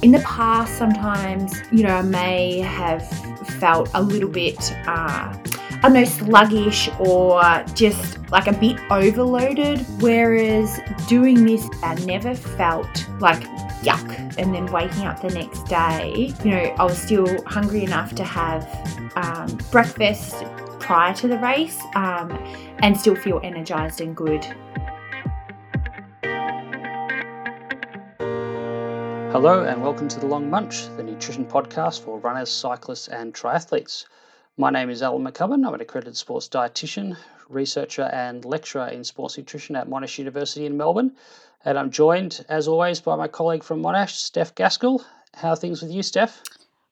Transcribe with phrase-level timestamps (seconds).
[0.00, 3.08] In the past, sometimes, you know, I may have
[3.58, 4.56] felt a little bit,
[4.86, 7.42] uh, I don't know, sluggish or
[7.74, 9.80] just like a bit overloaded.
[10.00, 10.78] Whereas
[11.08, 13.42] doing this, I never felt like
[13.82, 14.36] yuck.
[14.38, 18.24] And then waking up the next day, you know, I was still hungry enough to
[18.24, 18.68] have
[19.16, 20.44] um, breakfast
[20.78, 22.30] prior to the race um,
[22.78, 24.46] and still feel energized and good.
[29.40, 34.04] Hello, and welcome to The Long Munch, the nutrition podcast for runners, cyclists, and triathletes.
[34.56, 35.64] My name is Alan McCubbin.
[35.64, 37.16] I'm an accredited sports dietitian,
[37.48, 41.12] researcher, and lecturer in sports nutrition at Monash University in Melbourne.
[41.64, 45.04] And I'm joined, as always, by my colleague from Monash, Steph Gaskell.
[45.34, 46.42] How are things with you, Steph?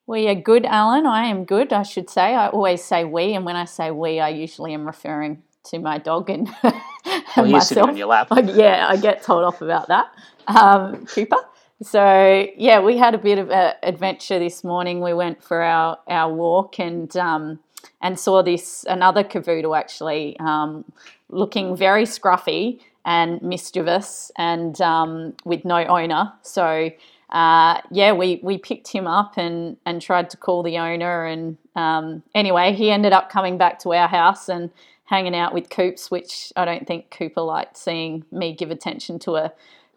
[0.06, 1.04] We are good, Alan.
[1.04, 2.36] I am good, I should say.
[2.36, 5.98] I always say we, and when I say we, I usually am referring to my
[5.98, 6.74] dog and, and
[7.36, 7.88] well, myself.
[7.88, 8.28] on your lap.
[8.44, 10.12] Yeah, I get told off about that.
[10.46, 11.38] Um, Cooper.
[11.82, 15.00] So yeah, we had a bit of an adventure this morning.
[15.00, 17.58] We went for our, our walk and um,
[18.00, 20.84] and saw this another cavoodle actually um,
[21.28, 26.32] looking very scruffy and mischievous and um, with no owner.
[26.42, 26.90] So
[27.30, 31.26] uh, yeah, we, we picked him up and, and tried to call the owner.
[31.26, 34.70] And um, anyway, he ended up coming back to our house and
[35.04, 39.36] hanging out with Coops, which I don't think Cooper liked seeing me give attention to
[39.36, 39.52] a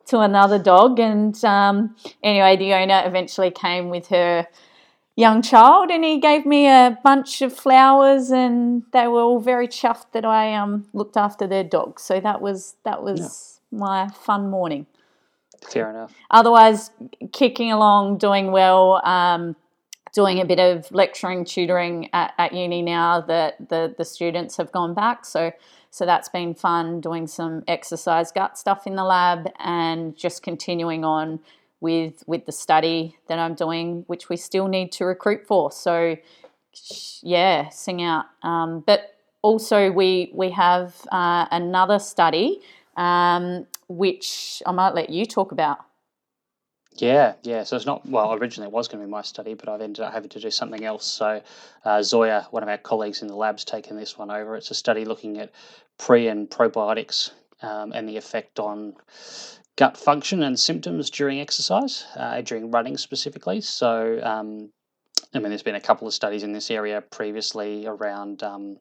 [0.09, 0.99] to another dog.
[0.99, 4.47] And um, anyway, the owner eventually came with her
[5.15, 9.67] young child and he gave me a bunch of flowers and they were all very
[9.67, 11.99] chuffed that I um, looked after their dog.
[11.99, 13.79] So that was that was yeah.
[13.79, 14.87] my fun morning.
[15.69, 16.13] Fair enough.
[16.31, 16.91] Otherwise,
[17.33, 19.05] kicking along, doing well.
[19.05, 19.55] Um,
[20.13, 24.71] doing a bit of lecturing, tutoring at, at uni now that the, the students have
[24.71, 25.25] gone back.
[25.25, 25.51] So
[25.91, 31.05] so that's been fun doing some exercise gut stuff in the lab and just continuing
[31.05, 31.39] on
[31.81, 35.71] with with the study that I'm doing, which we still need to recruit for.
[35.71, 36.17] So
[37.23, 38.25] yeah, sing out.
[38.43, 42.61] Um, but also we we have uh, another study
[42.97, 45.79] um, which I might let you talk about.
[47.01, 47.63] Yeah, yeah.
[47.63, 48.33] So it's not well.
[48.33, 50.51] Originally, it was going to be my study, but I've ended up having to do
[50.51, 51.05] something else.
[51.05, 51.41] So
[51.85, 54.55] uh, Zoya, one of our colleagues in the lab's taken this one over.
[54.55, 55.51] It's a study looking at
[55.97, 58.95] pre and probiotics um, and the effect on
[59.77, 63.61] gut function and symptoms during exercise, uh, during running specifically.
[63.61, 64.71] So, um,
[65.33, 68.77] I mean, there's been a couple of studies in this area previously around um,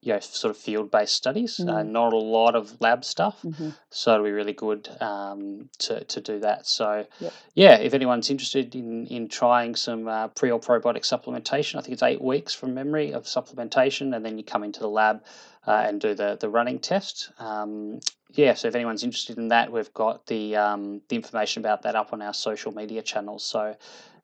[0.00, 1.68] you know, sort of field based studies, mm.
[1.68, 3.42] uh, not a lot of lab stuff.
[3.42, 3.70] Mm-hmm.
[3.90, 6.66] So it'll be really good um, to, to do that.
[6.66, 7.32] So, yep.
[7.54, 11.94] yeah, if anyone's interested in, in trying some uh, pre or probiotic supplementation, I think
[11.94, 15.24] it's eight weeks from memory of supplementation, and then you come into the lab
[15.66, 17.30] uh, and do the, the running test.
[17.38, 17.98] Um,
[18.30, 21.96] yeah, so if anyone's interested in that, we've got the um, the information about that
[21.96, 23.44] up on our social media channels.
[23.44, 23.74] So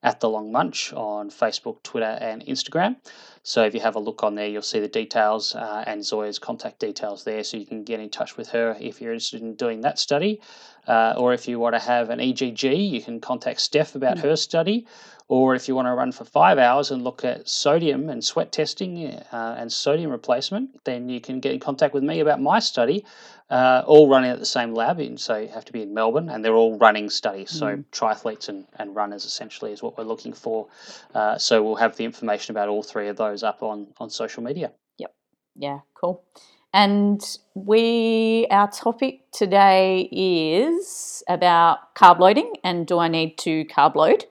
[0.04, 2.96] at the Long Munch on Facebook, Twitter, and Instagram.
[3.42, 6.38] So if you have a look on there, you'll see the details uh, and Zoya's
[6.38, 9.54] contact details there, so you can get in touch with her if you're interested in
[9.54, 10.40] doing that study.
[10.86, 14.28] Uh, or if you want to have an EGG, you can contact Steph about mm-hmm.
[14.28, 14.86] her study.
[15.28, 18.52] Or if you want to run for five hours and look at sodium and sweat
[18.52, 22.58] testing uh, and sodium replacement, then you can get in contact with me about my
[22.58, 23.06] study,
[23.50, 25.00] uh, all running at the same lab.
[25.00, 27.50] In, so you have to be in Melbourne, and they're all running studies.
[27.52, 27.58] Mm.
[27.58, 30.68] So triathletes and, and runners essentially is what we're looking for.
[31.14, 34.42] Uh, so we'll have the information about all three of those up on, on social
[34.42, 34.72] media.
[34.98, 35.14] Yep.
[35.56, 36.24] Yeah, cool.
[36.72, 37.22] And
[37.54, 44.24] we our topic today is about carb loading and do I need to carb load?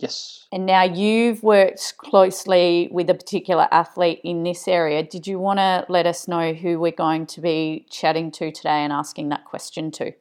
[0.00, 0.46] Yes.
[0.50, 5.02] And now you've worked closely with a particular athlete in this area.
[5.02, 8.82] Did you want to let us know who we're going to be chatting to today
[8.82, 10.12] and asking that question to?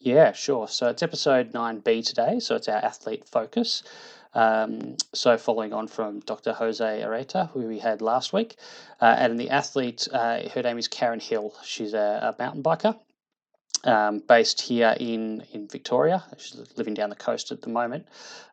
[0.00, 0.66] Yeah, sure.
[0.68, 2.40] So it's episode 9B today.
[2.40, 3.82] So it's our athlete focus.
[4.34, 6.52] Um, so following on from Dr.
[6.52, 8.56] Jose Areta, who we had last week,
[9.00, 11.54] uh, and the athlete, uh, her name is Karen Hill.
[11.64, 12.96] She's a, a mountain biker
[13.84, 16.24] um, based here in, in Victoria.
[16.36, 18.06] She's living down the coast at the moment.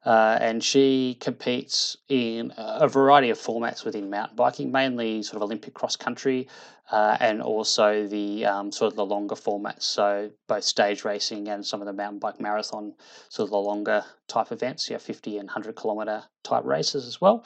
[0.05, 5.41] Uh, and she competes in a variety of formats within mountain biking, mainly sort of
[5.41, 6.47] Olympic cross country
[6.91, 9.83] uh, and also the um, sort of the longer formats.
[9.83, 12.93] So both stage racing and some of the mountain bike marathon,
[13.29, 17.45] sort of the longer type events, yeah, 50 and 100 kilometer type races as well.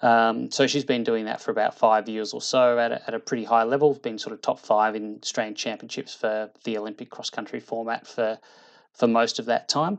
[0.00, 3.14] Um, so she's been doing that for about five years or so at a, at
[3.14, 7.10] a pretty high level, been sort of top five in Australian championships for the Olympic
[7.10, 8.38] cross country format for
[8.94, 9.98] for most of that time.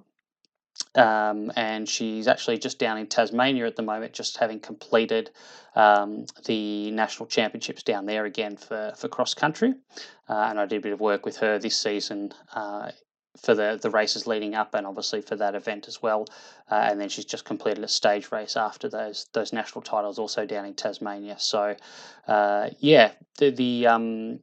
[0.95, 5.29] Um, and she's actually just down in Tasmania at the moment, just having completed
[5.75, 9.75] um, the national championships down there again for, for cross country.
[10.27, 12.91] Uh, and I did a bit of work with her this season uh,
[13.37, 16.25] for the, the races leading up and obviously for that event as well.
[16.69, 20.45] Uh, and then she's just completed a stage race after those those national titles also
[20.45, 21.35] down in Tasmania.
[21.39, 21.75] So
[22.27, 24.39] uh, yeah, the the um,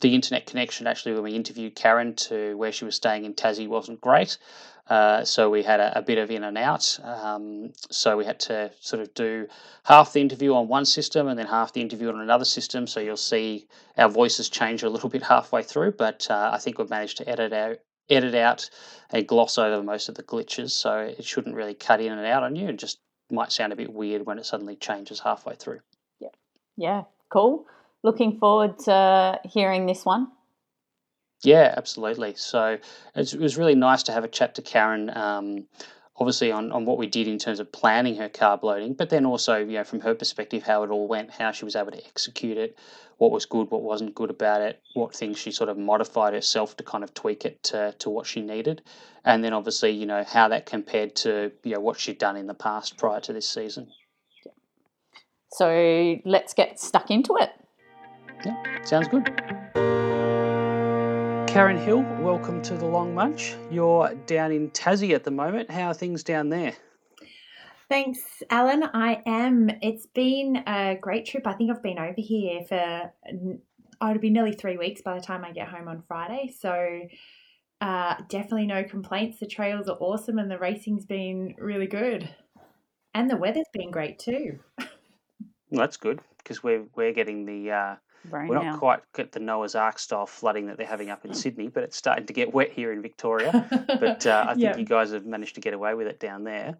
[0.00, 3.68] the internet connection actually when we interviewed Karen to where she was staying in Tassie
[3.68, 4.38] wasn't great.
[4.88, 6.98] Uh, so we had a, a, bit of in and out.
[7.04, 9.46] Um, so we had to sort of do
[9.84, 12.86] half the interview on one system and then half the interview on another system.
[12.86, 16.78] So you'll see our voices change a little bit halfway through, but uh, I think
[16.78, 17.78] we've managed to edit out
[18.10, 18.68] edit out
[19.10, 22.42] and gloss over most of the glitches, so it shouldn't really cut in and out
[22.42, 22.68] on you.
[22.68, 22.98] It just
[23.30, 25.80] might sound a bit weird when it suddenly changes halfway through.
[26.20, 26.28] Yeah,
[26.76, 27.66] yeah, cool.
[28.02, 30.28] Looking forward to hearing this one.
[31.42, 32.34] Yeah, absolutely.
[32.36, 32.78] So
[33.14, 35.10] it was really nice to have a chat to Karen.
[35.16, 35.66] Um,
[36.22, 39.26] obviously on, on what we did in terms of planning her carb loading, but then
[39.26, 42.06] also, you know, from her perspective, how it all went, how she was able to
[42.06, 42.78] execute it,
[43.18, 46.76] what was good, what wasn't good about it, what things she sort of modified herself
[46.76, 48.82] to kind of tweak it to, to what she needed.
[49.24, 52.46] And then obviously, you know, how that compared to, you know, what she'd done in
[52.46, 53.88] the past prior to this season.
[55.52, 57.50] So let's get stuck into it.
[58.44, 59.61] Yeah, sounds good.
[61.52, 63.54] Karen Hill, welcome to the Long Munch.
[63.70, 65.70] You're down in Tassie at the moment.
[65.70, 66.72] How are things down there?
[67.90, 68.84] Thanks, Alan.
[68.94, 69.68] I am.
[69.82, 71.46] It's been a great trip.
[71.46, 73.12] I think I've been over here for,
[74.00, 76.54] oh, it'll be nearly three weeks by the time I get home on Friday.
[76.58, 77.02] So,
[77.82, 79.38] uh, definitely no complaints.
[79.38, 82.34] The trails are awesome and the racing's been really good.
[83.12, 84.58] And the weather's been great too.
[84.78, 84.88] well,
[85.70, 87.72] that's good because we're, we're getting the.
[87.72, 87.96] Uh,
[88.30, 88.78] we're not now.
[88.78, 91.96] quite at the Noah's Ark style flooding that they're having up in Sydney, but it's
[91.96, 93.66] starting to get wet here in Victoria.
[94.00, 94.76] but uh, I think yeah.
[94.76, 96.76] you guys have managed to get away with it down there.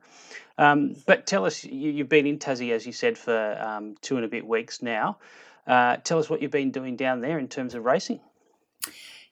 [0.59, 4.17] Um, but tell us, you, have been in Tassie, as you said, for um, two
[4.17, 5.19] and a bit weeks now.
[5.67, 8.21] Uh, tell us what you've been doing down there in terms of racing.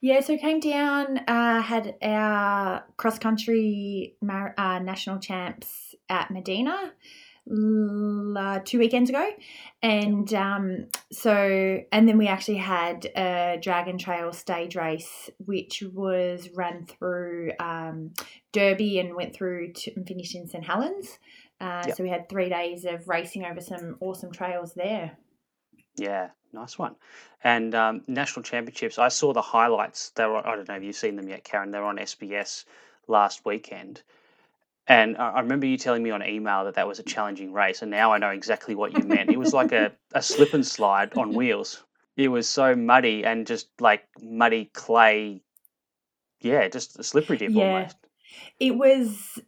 [0.01, 6.93] Yeah, so came down, uh, had our cross country mar- uh, national champs at Maydena
[7.49, 9.29] uh, two weekends ago,
[9.83, 16.49] and um, so and then we actually had a Dragon Trail stage race, which was
[16.55, 18.13] run through um,
[18.53, 21.19] Derby and went through to, and finished in St Helens.
[21.61, 21.97] Uh, yep.
[21.97, 25.17] So we had three days of racing over some awesome trails there.
[25.97, 26.97] Yeah, nice one.
[27.43, 30.11] And um, national championships, I saw the highlights.
[30.11, 31.71] They were I don't know if you've seen them yet, Karen.
[31.71, 32.65] They're on SBS
[33.09, 34.03] last weekend.
[34.91, 37.93] And I remember you telling me on email that that was a challenging race, and
[37.93, 39.31] now I know exactly what you meant.
[39.31, 41.85] It was like a, a slip and slide on wheels.
[42.17, 45.43] It was so muddy and just like muddy clay.
[46.41, 47.73] Yeah, just a slippery dip yeah.
[47.73, 47.99] almost.
[48.59, 49.39] It was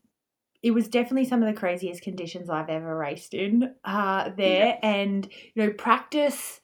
[0.63, 4.79] it was definitely some of the craziest conditions I've ever raced in uh, there.
[4.81, 4.89] Yeah.
[4.89, 6.61] And, you know, practice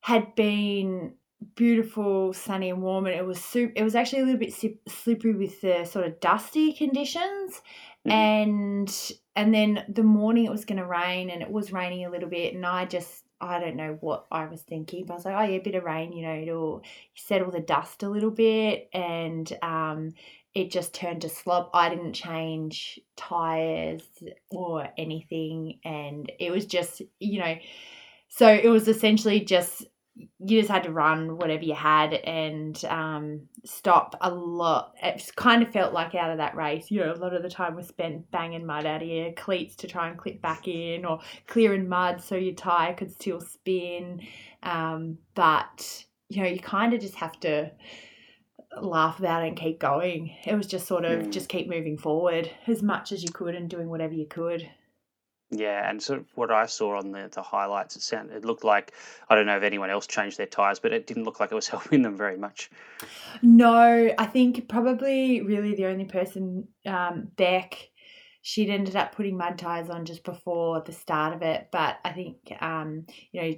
[0.00, 1.14] had been
[1.54, 4.54] beautiful, sunny and warm, and it was super, it was actually a little bit
[4.88, 7.62] slippery with the sort of dusty conditions.
[8.06, 8.10] Mm-hmm.
[8.10, 12.10] And and then the morning it was going to rain, and it was raining a
[12.10, 15.24] little bit, and I just I don't know what I was thinking, but I was
[15.24, 16.82] like, oh yeah, a bit of rain, you know, it'll
[17.14, 20.14] settle the dust a little bit, and um,
[20.54, 21.70] it just turned to slop.
[21.74, 24.02] I didn't change tires
[24.50, 27.56] or anything, and it was just you know,
[28.28, 33.48] so it was essentially just you just had to run whatever you had and um,
[33.64, 34.94] stop a lot.
[35.02, 37.48] It kind of felt like out of that race, you know, a lot of the
[37.48, 41.04] time was spent banging mud out of your cleats to try and clip back in
[41.04, 44.20] or clearing mud so your tire could still spin.
[44.62, 47.70] Um, but, you know, you kind of just have to
[48.80, 50.34] laugh about it and keep going.
[50.44, 51.32] It was just sort of mm.
[51.32, 54.68] just keep moving forward as much as you could and doing whatever you could.
[55.54, 58.64] Yeah, and sort of what I saw on the, the highlights, it sounded it looked
[58.64, 58.92] like
[59.28, 61.54] I don't know if anyone else changed their tires, but it didn't look like it
[61.54, 62.70] was helping them very much.
[63.42, 67.76] No, I think probably really the only person, um, Beck,
[68.40, 71.68] she'd ended up putting mud tires on just before the start of it.
[71.70, 73.54] But I think um, you know,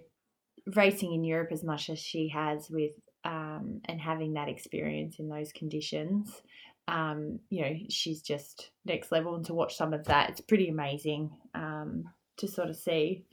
[0.74, 2.92] racing in Europe as much as she has with
[3.24, 6.42] um, and having that experience in those conditions,
[6.88, 9.35] um, you know, she's just next level.
[9.35, 12.05] And to watch some of that, it's pretty amazing um,
[12.38, 13.25] to sort of see.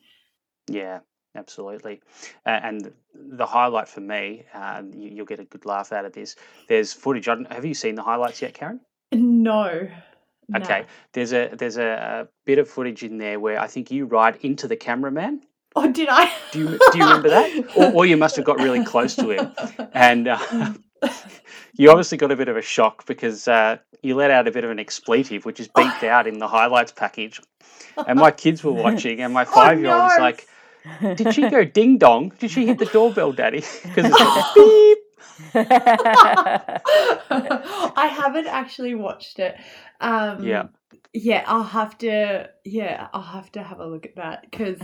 [0.70, 1.00] Yeah,
[1.36, 2.01] absolutely.
[2.46, 6.13] Uh, and the highlight for me, uh, you, will get a good laugh out of
[6.13, 6.36] this.
[6.67, 7.25] There's footage.
[7.25, 8.79] have you seen the highlights yet, Karen?
[9.12, 9.88] No.
[10.55, 10.81] Okay.
[10.81, 10.86] No.
[11.13, 14.38] There's a there's a, a, bit of footage in there where I think you ride
[14.41, 15.41] into the cameraman.
[15.75, 16.31] Oh, did I?
[16.51, 17.77] Do you do you remember that?
[17.77, 19.53] Or, or you must have got really close to him,
[19.93, 20.27] and.
[20.27, 20.74] Uh,
[21.73, 24.63] you obviously got a bit of a shock because uh, you let out a bit
[24.63, 27.41] of an expletive, which is beeped out in the highlights package.
[28.07, 30.47] And my kids were watching, and my five year old was like,
[31.15, 32.33] Did she go ding dong?
[32.39, 33.63] Did she hit the doorbell, daddy?
[33.83, 34.97] Because it's like beep.
[37.25, 39.55] I haven't actually watched it.
[39.99, 40.67] Um, Yeah.
[41.13, 42.49] Yeah, I'll have to.
[42.63, 44.77] Yeah, I'll have to have a look at that because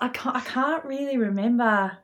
[0.00, 0.36] I can't.
[0.36, 1.98] I can't really remember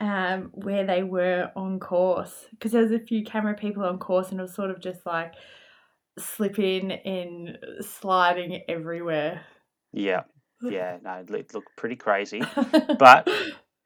[0.00, 4.30] um, where they were on course because there was a few camera people on course
[4.30, 5.34] and it was sort of just like
[6.18, 9.42] slipping and sliding everywhere.
[9.92, 10.22] Yeah.
[10.62, 10.98] Yeah.
[11.02, 12.42] No, it looked pretty crazy.
[12.98, 13.28] But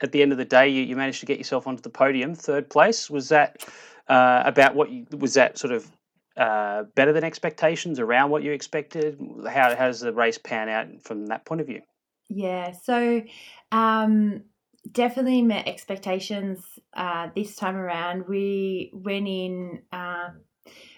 [0.00, 2.34] at the end of the day, you, you managed to get yourself onto the podium,
[2.34, 3.10] third place.
[3.10, 3.64] Was that
[4.08, 5.90] uh, about what you was that sort of
[6.36, 9.18] uh, better than expectations, around what you expected?
[9.48, 11.82] How, how does the race pan out from that point of view?
[12.28, 13.22] Yeah, so
[13.70, 14.42] um,
[14.90, 16.64] definitely met expectations
[16.94, 18.26] uh, this time around.
[18.28, 20.30] We went in uh,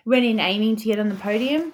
[0.05, 1.73] went in aiming to get on the podium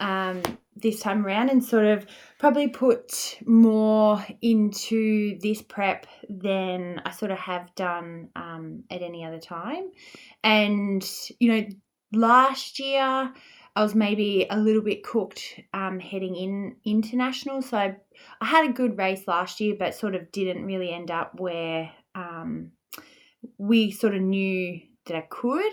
[0.00, 0.42] um,
[0.76, 2.06] this time around, and sort of
[2.38, 9.24] probably put more into this prep than I sort of have done um, at any
[9.24, 9.90] other time.
[10.42, 11.66] And you know,
[12.12, 13.32] last year.
[13.74, 17.96] I was maybe a little bit cooked um, heading in international, so I
[18.40, 21.90] I had a good race last year, but sort of didn't really end up where
[22.14, 22.72] um,
[23.58, 25.72] we sort of knew that I could.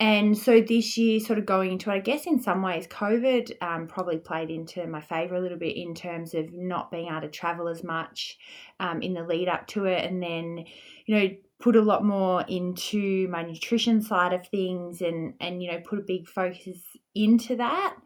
[0.00, 3.52] And so this year, sort of going into it, I guess in some ways, COVID
[3.62, 7.20] um, probably played into my favour a little bit in terms of not being able
[7.20, 8.36] to travel as much
[8.80, 10.04] um, in the lead up to it.
[10.04, 10.64] And then,
[11.06, 11.28] you know,
[11.60, 15.98] put a lot more into my nutrition side of things and, and you know, put
[15.98, 16.78] a big focus
[17.14, 17.96] into that.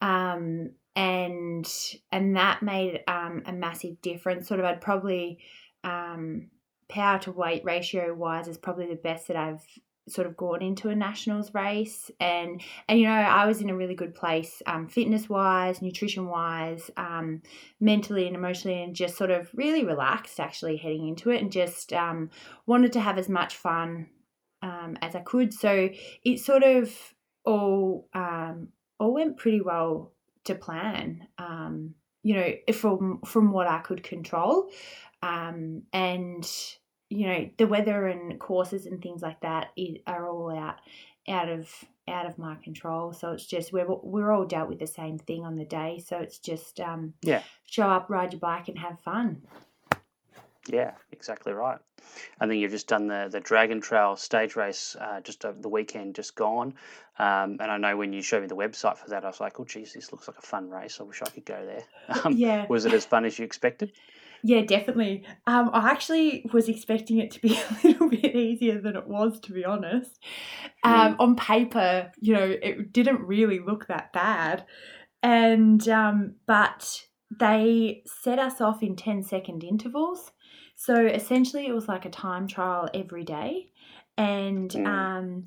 [0.00, 1.66] Um, and
[2.10, 4.46] and that made um, a massive difference.
[4.46, 5.38] Sort of, I'd probably
[5.84, 6.48] um,
[6.88, 9.64] power to weight ratio wise is probably the best that I've
[10.08, 12.10] sort of gone into a nationals race.
[12.20, 16.26] And and you know I was in a really good place um, fitness wise nutrition
[16.26, 17.42] wise um,
[17.80, 21.92] mentally and emotionally and just sort of really relaxed actually heading into it and just
[21.92, 22.30] um,
[22.66, 24.08] wanted to have as much fun
[24.62, 25.52] um, as I could.
[25.52, 25.90] So
[26.24, 26.92] it sort of
[27.44, 28.68] all um,
[28.98, 30.12] all went pretty well
[30.44, 34.68] to plan um, you know from from what I could control.
[35.22, 36.44] Um, and
[37.12, 39.68] you know the weather and courses and things like that
[40.06, 40.76] are all out
[41.28, 41.68] out of
[42.08, 45.44] out of my control so it's just we're we're all dealt with the same thing
[45.44, 47.42] on the day so it's just um Yeah.
[47.66, 49.42] show up ride your bike and have fun
[50.68, 51.78] Yeah, exactly right.
[52.40, 55.68] I think you've just done the the Dragon Trail stage race uh, just over the
[55.68, 56.74] weekend, just gone.
[57.18, 59.58] Um, and I know when you showed me the website for that, I was like,
[59.58, 60.98] "Oh, geez, this looks like a fun race.
[61.00, 61.82] I wish I could go there."
[62.24, 63.92] Um, yeah Was it as fun as you expected?
[64.44, 65.24] Yeah definitely.
[65.46, 69.40] Um i actually was expecting it to be a little bit easier than it was
[69.40, 70.18] to be honest.
[70.82, 74.64] Um on paper you know it didn't really look that bad.
[75.22, 77.02] And um but
[77.38, 80.32] they set us off in 10 second intervals.
[80.76, 83.72] So essentially it was like a time trial every day.
[84.18, 85.44] And Mm.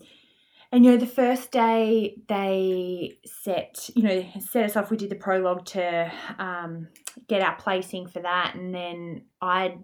[0.75, 5.09] And you know the first day they set you know set us off we did
[5.09, 6.89] the prologue to um,
[7.27, 8.55] get our placing for that.
[8.55, 9.77] And then i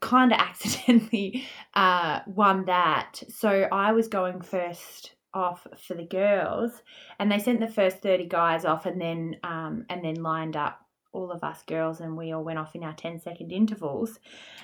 [0.00, 3.22] kind of accidentally uh, won that.
[3.28, 6.72] So i was going first off for the girls.
[7.18, 10.80] And they sent the first 30 guys off and then um, and then lined up
[11.12, 14.18] all of us girls and we all went off in our 10 second intervals.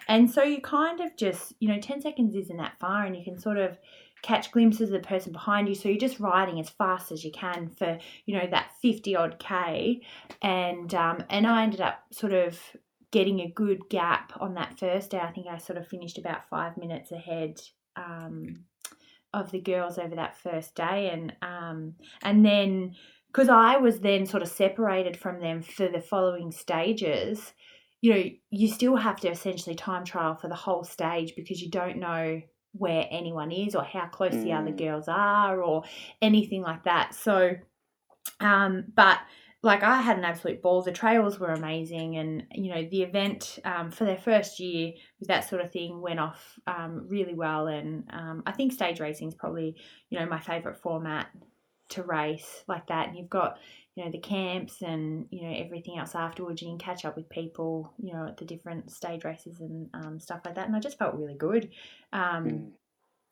[0.09, 3.25] And so you kind of just you know 10 seconds isn't that far and you
[3.25, 3.79] can sort of
[4.27, 5.75] catch glimpses of the person behind you.
[5.77, 9.39] So you're just riding as fast as you can for you know that 50 odd
[9.39, 10.03] k.
[10.43, 12.59] And um, and i ended up sort of
[13.13, 15.19] getting a good gap on that first day.
[15.19, 17.61] I think i sort of finished about five minutes ahead
[17.95, 18.65] um,
[19.33, 21.11] of the girls over that first day.
[21.13, 22.97] And um, and then
[23.29, 27.53] because i was then sort of separated from them for the following stages
[28.01, 31.69] you know you still have to essentially time trial for the whole stage because you
[31.71, 32.41] don't know
[32.79, 34.79] where anyone is or how close the other Mm.
[34.79, 35.85] girls are or
[36.23, 37.55] anything like that so
[38.41, 39.19] um but
[39.63, 40.83] like I had an absolute ball.
[40.83, 45.29] The trails were amazing, and you know the event um, for their first year with
[45.29, 47.67] that sort of thing went off um, really well.
[47.67, 49.77] And um, I think stage racing is probably
[50.09, 51.29] you know my favourite format
[51.91, 53.09] to race like that.
[53.09, 53.59] And you've got
[53.97, 56.63] you know the camps and you know everything else afterwards.
[56.63, 60.21] You can catch up with people you know at the different stage races and um,
[60.21, 60.67] stuff like that.
[60.67, 61.71] And I just felt really good.
[62.13, 62.73] Um, Mm.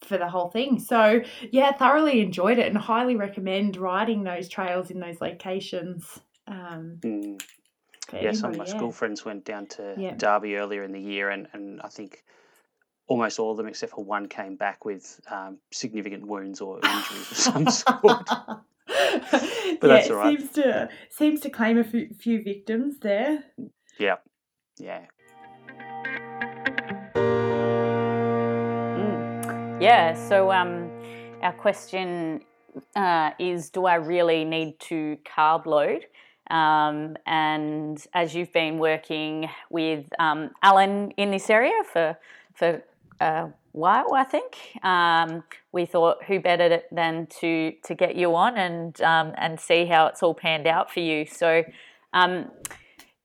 [0.02, 0.78] for the whole thing.
[0.80, 6.20] So yeah, thoroughly enjoyed it and highly recommend riding those trails in those locations.
[6.46, 7.40] Um, Mm.
[8.12, 10.14] Yeah, some of my anybody, school friends went down to Yeah.
[10.14, 12.22] Derby earlier in the year, and, and I think
[13.06, 17.30] almost all of them, except for one, came back with um, significant wounds or injuries
[17.30, 17.66] of some
[18.02, 18.28] sort.
[19.30, 20.38] but yeah, that's it all right.
[20.38, 23.44] seems to seems to claim a few, few victims there.
[24.78, 25.06] Yeah.
[28.96, 29.80] Mm.
[29.80, 30.90] Yeah, so um,
[31.42, 32.42] our question
[32.94, 36.06] uh, is Do I really need to carb load?
[36.50, 42.18] Um, and as you've been working with um, Alan in this area for,
[42.54, 42.82] for
[43.20, 48.56] a while, I think, um, we thought who better than to, to get you on
[48.56, 51.26] and, um, and see how it's all panned out for you.
[51.26, 51.64] So,
[52.12, 52.50] um,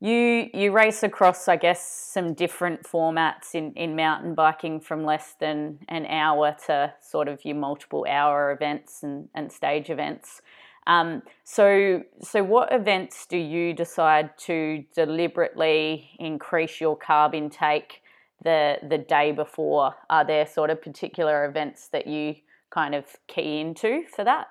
[0.02, 5.36] you you race across, I guess, some different formats in, in mountain biking from less
[5.40, 10.42] than an hour to sort of your multiple hour events and, and stage events.
[10.88, 18.02] Um, so, so what events do you decide to deliberately increase your carb intake
[18.44, 19.96] the the day before?
[20.10, 22.36] Are there sort of particular events that you
[22.70, 24.48] kind of key into for that?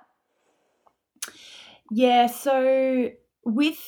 [1.90, 3.10] Yeah, so
[3.44, 3.78] with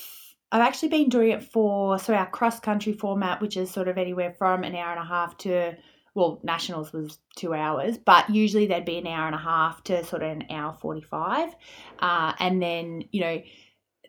[0.51, 3.97] I've actually been doing it for so our cross country format, which is sort of
[3.97, 5.75] anywhere from an hour and a half to
[6.13, 10.03] well, nationals was two hours, but usually there'd be an hour and a half to
[10.03, 11.55] sort of an hour forty five,
[11.99, 13.41] uh, and then you know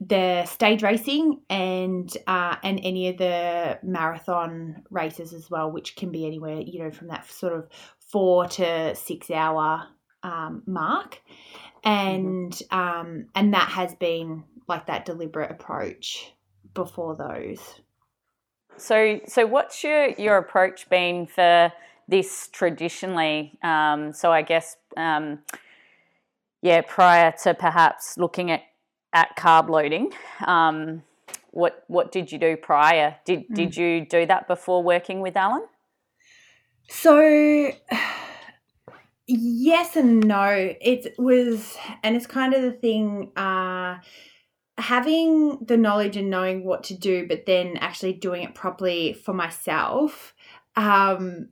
[0.09, 6.11] the stage racing and uh, and any of the marathon races as well, which can
[6.11, 7.69] be anywhere you know from that sort of
[7.99, 9.87] four to six hour
[10.23, 11.21] um, mark,
[11.85, 12.79] and mm-hmm.
[12.79, 16.33] um, and that has been like that deliberate approach
[16.75, 17.81] before those.
[18.77, 21.73] So, so what's your your approach been for
[22.09, 23.59] this traditionally?
[23.63, 25.41] Um, so, I guess, um,
[26.63, 28.63] yeah, prior to perhaps looking at
[29.13, 30.13] at carb loading,
[30.47, 31.03] um,
[31.51, 33.17] what what did you do prior?
[33.25, 33.55] Did mm.
[33.55, 35.65] did you do that before working with Alan?
[36.89, 37.73] So.
[39.29, 40.75] Yes and no.
[40.81, 43.31] It was, and it's kind of the thing.
[43.37, 43.99] Uh,
[44.79, 49.33] having the knowledge and knowing what to do, but then actually doing it properly for
[49.33, 50.35] myself,
[50.77, 51.49] um,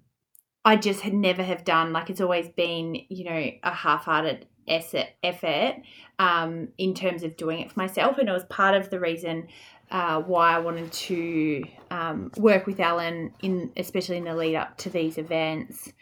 [0.65, 1.93] I just had never have done.
[1.93, 5.77] Like it's always been, you know, a half-hearted effort
[6.19, 9.49] um, in terms of doing it for myself, and it was part of the reason
[9.91, 14.77] uh, why I wanted to um, work with Alan in, especially in the lead up
[14.79, 15.93] to these events,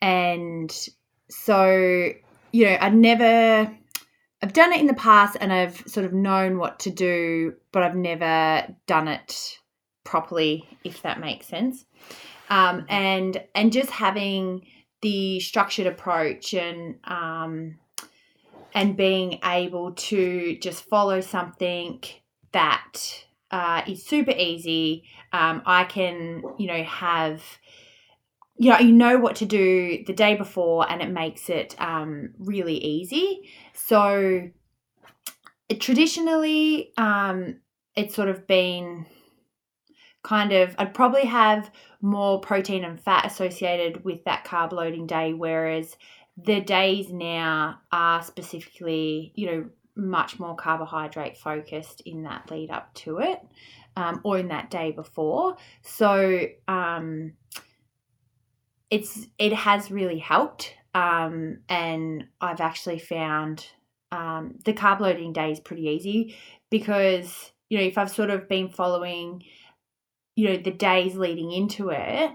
[0.00, 0.70] and
[1.28, 2.12] so
[2.52, 3.70] you know, I'd never
[4.42, 7.82] I've done it in the past and I've sort of known what to do, but
[7.82, 9.58] I've never done it
[10.04, 11.84] properly, if that makes sense.
[12.48, 14.66] Um, and and just having
[15.02, 17.78] the structured approach and um,
[18.74, 22.02] and being able to just follow something
[22.52, 25.04] that uh, is super easy.
[25.32, 27.42] Um, I can, you know, have
[28.58, 32.30] you know, you know what to do the day before, and it makes it um,
[32.38, 33.50] really easy.
[33.74, 34.50] So
[35.78, 37.60] traditionally, um,
[37.94, 39.06] it's sort of been
[40.22, 45.34] kind of, I'd probably have more protein and fat associated with that carb loading day,
[45.34, 45.96] whereas
[46.36, 52.92] the days now are specifically, you know, much more carbohydrate focused in that lead up
[52.94, 53.40] to it
[53.96, 55.56] um, or in that day before.
[55.82, 57.32] So, um,
[58.90, 63.66] it's it has really helped um, and I've actually found
[64.12, 66.36] um, the carb loading day is pretty easy
[66.70, 69.42] because you know if I've sort of been following
[70.36, 72.30] you know the days leading into it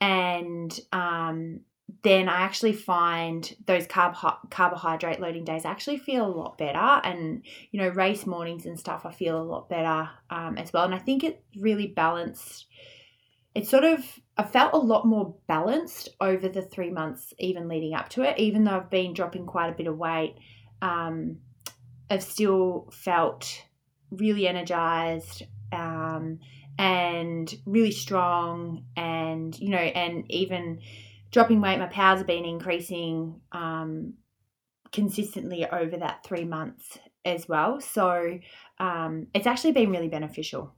[0.00, 1.60] and um,
[2.02, 4.14] then I actually find those carb
[4.50, 9.04] carbohydrate loading days actually feel a lot better, and you know race mornings and stuff
[9.04, 10.84] I feel a lot better um, as well.
[10.84, 12.66] And I think it really balanced.
[13.54, 14.04] It sort of
[14.36, 18.38] I felt a lot more balanced over the three months, even leading up to it.
[18.38, 20.36] Even though I've been dropping quite a bit of weight,
[20.82, 21.38] um,
[22.10, 23.62] I've still felt
[24.10, 26.40] really energized um,
[26.78, 28.84] and really strong.
[28.96, 30.80] And, you know, and even
[31.34, 34.14] dropping weight, my powers have been increasing um,
[34.92, 37.80] consistently over that three months as well.
[37.80, 38.38] So
[38.78, 40.72] um, it's actually been really beneficial.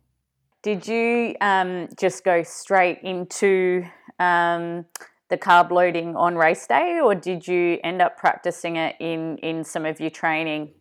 [0.62, 3.84] Did you um, just go straight into
[4.18, 4.86] um,
[5.28, 9.62] the carb loading on race day, or did you end up practicing it in in
[9.62, 10.72] some of your training?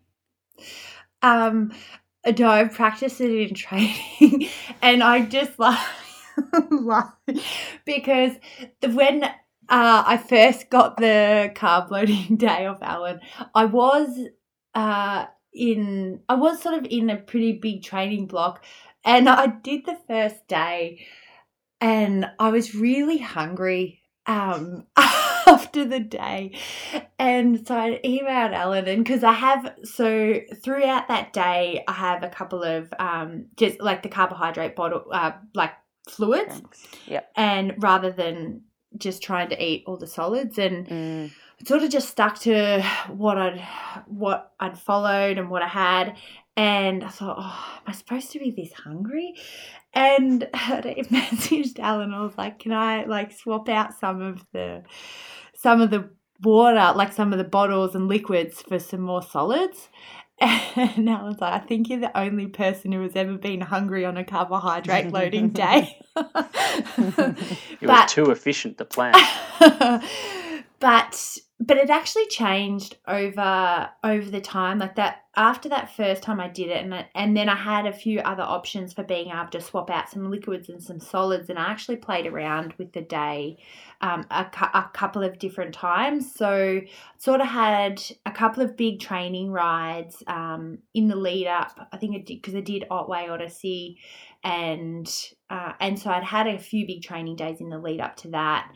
[1.21, 1.73] Um,
[2.39, 4.47] no, I practiced it in training,
[4.81, 5.85] and I just laugh,
[6.71, 7.13] laugh
[7.85, 8.31] because
[8.81, 9.29] when
[9.69, 13.19] uh, I first got the carb loading day off Alan,
[13.53, 14.19] I was
[14.73, 18.63] uh, in I was sort of in a pretty big training block
[19.03, 21.05] and I did the first day
[21.81, 26.57] and I was really hungry um, after the day.
[27.19, 32.23] And so I emailed Alan, and because I have, so throughout that day, I have
[32.23, 35.73] a couple of um, just like the carbohydrate bottle, uh, like
[36.09, 36.61] fluids.
[37.07, 37.21] Yeah.
[37.35, 38.61] And rather than
[38.97, 41.31] just trying to eat all the solids and Mm.
[41.65, 43.59] sort of just stuck to what I'd
[44.07, 46.15] what I'd followed and what I had.
[46.57, 49.35] And I thought, oh, am I supposed to be this hungry?
[49.93, 50.81] And I
[51.11, 52.13] messaged Alan.
[52.13, 54.83] I was like, can I like swap out some of the
[55.53, 56.09] some of the
[56.41, 59.89] water, like some of the bottles and liquids for some more solids?
[60.75, 64.05] And I was like, I think you're the only person who has ever been hungry
[64.05, 65.99] on a carbohydrate loading day.
[67.79, 69.13] You were too efficient to plan.
[70.85, 74.77] but but it actually changed over over the time.
[74.77, 77.87] Like that after that first time I did it and I, and then I had
[77.87, 81.49] a few other options for being able to swap out some liquids and some solids
[81.49, 83.57] and I actually played around with the day
[84.01, 84.45] um, a,
[84.75, 86.31] a couple of different times.
[86.31, 86.81] So
[87.17, 91.89] sort of had a couple of big training rides um, in the lead up.
[91.91, 93.97] I think I did because I did Otway Odyssey
[94.43, 95.11] and
[95.49, 98.27] uh, and so I'd had a few big training days in the lead up to
[98.29, 98.71] that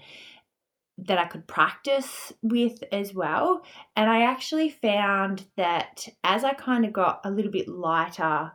[1.08, 3.64] that I could practice with as well.
[3.96, 8.52] And I actually found that as I kind of got a little bit lighter,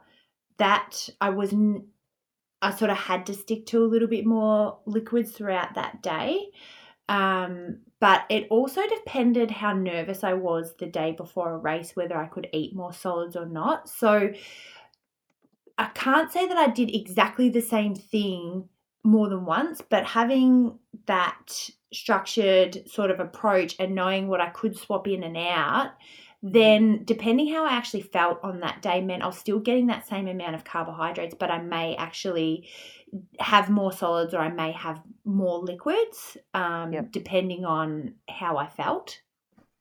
[0.59, 1.88] that I was n-
[2.62, 6.50] I sort of had to stick to a little bit more liquids throughout that day.
[7.09, 12.16] Um, but it also depended how nervous I was the day before a race, whether
[12.16, 13.88] I could eat more solids or not.
[13.88, 14.33] So
[15.76, 18.68] I can't say that I did exactly the same thing
[19.02, 24.76] more than once, but having that structured sort of approach and knowing what I could
[24.76, 25.92] swap in and out,
[26.42, 30.07] then depending how I actually felt on that day meant I was still getting that
[30.07, 32.68] same amount of carbohydrates, but I may actually
[33.38, 37.12] have more solids or I may have more liquids, um, Yep.
[37.12, 39.20] depending on how I felt.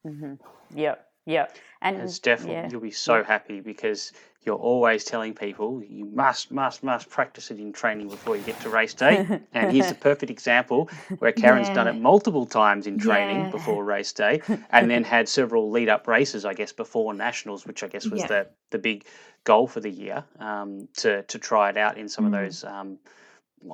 [0.05, 0.35] hmm
[0.75, 1.05] Yep.
[1.25, 1.57] Yep.
[1.81, 2.69] And it's definitely, yeah.
[2.69, 4.11] you'll be so happy because
[4.45, 8.59] you're always telling people you must, must, must practice it in training before you get
[8.61, 9.25] to race day.
[9.53, 13.51] and here's a perfect example where Karen's done it multiple times in training Yeah.
[13.51, 17.83] before race day, and then had several lead up races, I guess, before nationals, which
[17.83, 18.27] I guess was Yeah.
[18.27, 19.05] the the big
[19.43, 22.45] goal for the year um, to to try it out in some of Mm.
[22.45, 22.97] those, um,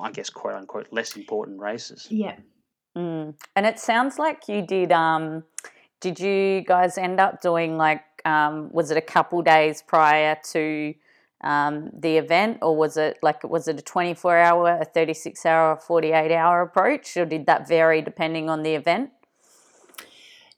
[0.00, 2.06] I guess, quote unquote, less important races.
[2.10, 2.36] Yeah.
[2.96, 3.34] Mm.
[3.56, 4.92] And it sounds like you did.
[4.92, 5.44] Um,
[6.00, 8.02] did you guys end up doing like?
[8.24, 10.94] Um, was it a couple days prior to
[11.42, 15.14] um, the event, or was it like was it a twenty four hour, a thirty
[15.14, 19.10] six hour, a forty eight hour approach, or did that vary depending on the event?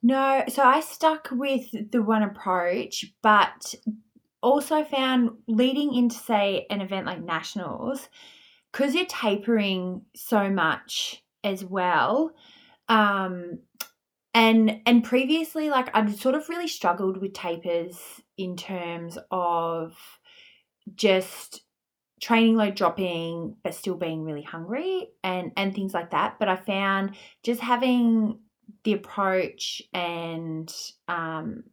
[0.03, 3.75] No, so I stuck with the one approach, but
[4.43, 8.09] also found leading into, say, an event like Nationals,
[8.73, 12.33] because you're tapering so much as well.
[12.89, 13.61] Um,
[14.35, 17.99] and and previously, like I'd sort of really struggled with tapers
[18.39, 19.97] in terms of
[20.95, 21.63] just
[22.21, 26.37] training load dropping but still being really hungry and and things like that.
[26.39, 28.39] But i found just having
[28.85, 30.73] the approach and
[31.09, 31.65] um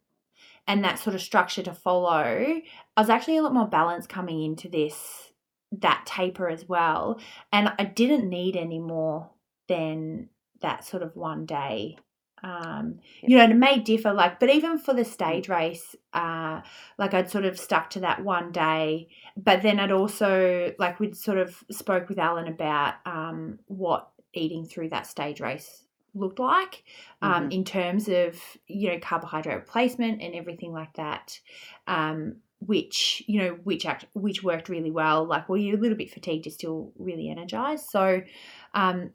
[0.67, 2.61] and that sort of structure to follow
[2.97, 5.31] i was actually a lot more balanced coming into this
[5.71, 7.19] that taper as well.
[7.53, 9.29] And i didn't need any more
[9.67, 10.29] than
[10.61, 11.97] that sort of one day
[12.43, 16.61] um you know and it may differ like but even for the stage race uh
[16.97, 21.17] like i'd sort of stuck to that one day but then i'd also like we'd
[21.17, 25.83] sort of spoke with alan about um what eating through that stage race
[26.15, 26.83] looked like
[27.21, 27.53] um, Mhm.
[27.53, 31.39] in terms of you know carbohydrate replacement and everything like that
[31.87, 35.23] um, which you know which act which worked really well.
[35.25, 37.85] Like well you're a little bit fatigued you're still really energized.
[37.89, 38.21] So
[38.73, 39.11] um,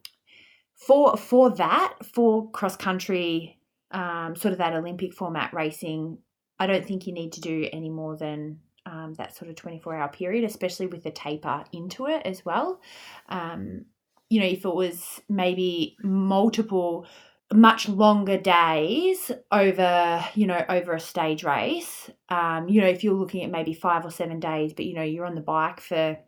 [0.87, 3.59] for for that for cross country
[3.91, 6.19] um, sort of that olympic format racing
[6.59, 9.95] i don't think you need to do any more than um, that sort of 24
[9.95, 12.81] hour period especially with the taper into it as well.
[13.29, 13.87] Um,
[14.31, 17.07] you know, if it was maybe multiple,
[17.53, 23.15] much longer days over, you know, over a stage race, um, you know, if you're
[23.15, 26.19] looking at maybe five or seven days, but, you know, you're on the bike for,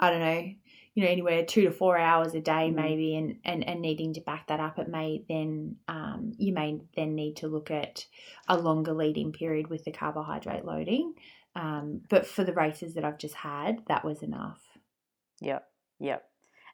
[0.00, 0.52] I don't know,
[0.94, 2.74] you know, anywhere two to four hours a day, Mm.
[2.74, 6.80] maybe, and, and, and needing to back that up, it may then, um, you may
[6.96, 8.06] then need to look at
[8.48, 11.14] a longer lead in period with the carbohydrate loading.
[11.56, 14.60] Um, but for the races that I've just had, that was enough.
[15.40, 15.66] Yep,
[16.00, 16.24] yep.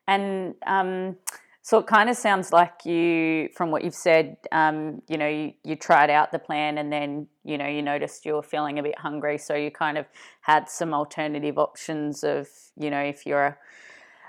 [0.06, 1.16] And um,
[1.62, 5.52] so it kind of sounds like you, from what you've said, um, you know, you,
[5.64, 8.83] you tried out the plan and then, you know, you noticed you were feeling a
[8.83, 9.38] bit hungry.
[9.38, 10.06] So you kind of
[10.40, 13.59] had some alternative options of, you know, if you're a,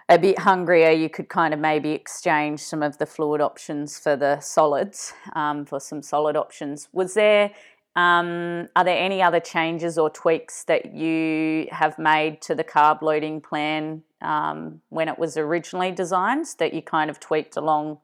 [0.10, 4.16] a bit hungrier, you could kind of maybe exchange some of the fluid options for
[4.16, 6.90] the solids, um, for some solid options.
[6.92, 7.52] Was there
[7.96, 13.02] um, are there any other changes or tweaks that you have made to the carb
[13.02, 17.98] loading plan um, when it was originally designed that you kind of tweaked along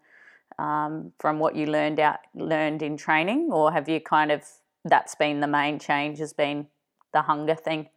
[0.60, 4.44] um, from what you learned out learned in training, or have you kind of
[4.84, 6.68] that's been the main change has been
[7.14, 7.88] the hunger thing?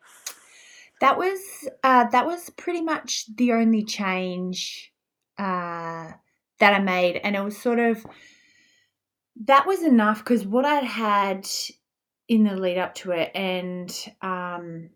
[1.01, 1.41] That was
[1.83, 4.93] uh, that was pretty much the only change
[5.39, 6.13] uh,
[6.59, 8.05] that I made, and it was sort of
[9.47, 11.49] that was enough because what I'd had
[12.29, 14.91] in the lead up to it, and um,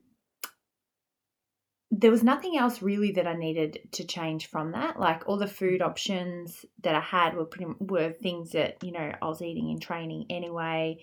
[1.90, 5.00] there was nothing else really that I needed to change from that.
[5.00, 9.12] Like all the food options that I had were pretty were things that you know
[9.20, 10.98] I was eating in training anyway,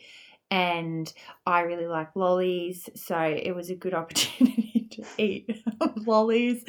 [0.52, 1.12] and
[1.46, 5.64] I really like lollies, so it was a good opportunity to eat
[6.06, 6.64] lollies,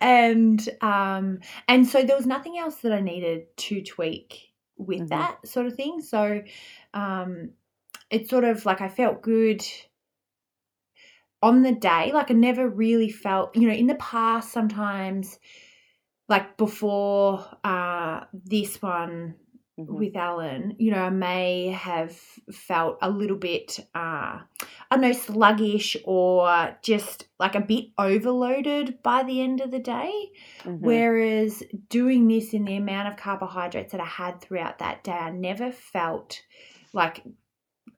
[0.00, 5.08] and um, and so there was nothing else that I needed to tweak with mm-hmm.
[5.08, 6.00] that sort of thing.
[6.00, 6.42] So
[6.94, 7.50] um,
[8.10, 9.64] it's sort of like I felt good
[11.42, 12.12] on the day.
[12.12, 15.38] Like I never really felt, you know, in the past, sometimes,
[16.28, 19.34] like before uh, this one
[19.86, 19.98] mm-hmm.
[19.98, 22.16] with Alan, you know, I may have
[22.52, 24.46] felt a little bit, uh, I
[24.90, 30.12] don't know, sluggish or just like a bit overloaded by the end of the day.
[30.60, 30.84] Mm-hmm.
[30.84, 35.30] Whereas doing this in the amount of carbohydrates that I had throughout that day, I
[35.30, 36.40] never felt
[36.92, 37.22] like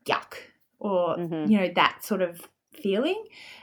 [0.06, 0.34] yuck
[0.78, 1.50] or, mm-hmm.
[1.50, 2.40] you know, that sort of
[2.72, 3.22] feeling.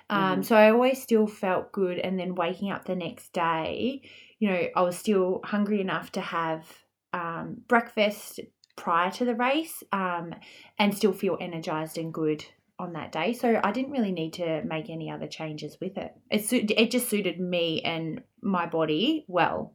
[0.09, 0.41] Um, mm-hmm.
[0.43, 1.99] So I always still felt good.
[1.99, 4.01] And then waking up the next day,
[4.39, 6.65] you know, I was still hungry enough to have
[7.13, 8.39] um, breakfast
[8.75, 10.33] prior to the race um,
[10.77, 12.45] and still feel energized and good
[12.79, 13.33] on that day.
[13.33, 16.15] So I didn't really need to make any other changes with it.
[16.31, 19.73] It it just suited me and my body well.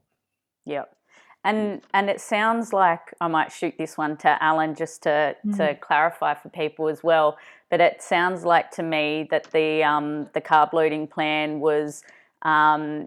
[0.65, 0.97] Yep.
[1.45, 5.57] And and it sounds like I might shoot this one to Alan just to mm.
[5.59, 7.37] to clarify for people as well.
[7.69, 12.03] But it sounds like to me that the um, the carb loading plan was
[12.43, 13.07] um,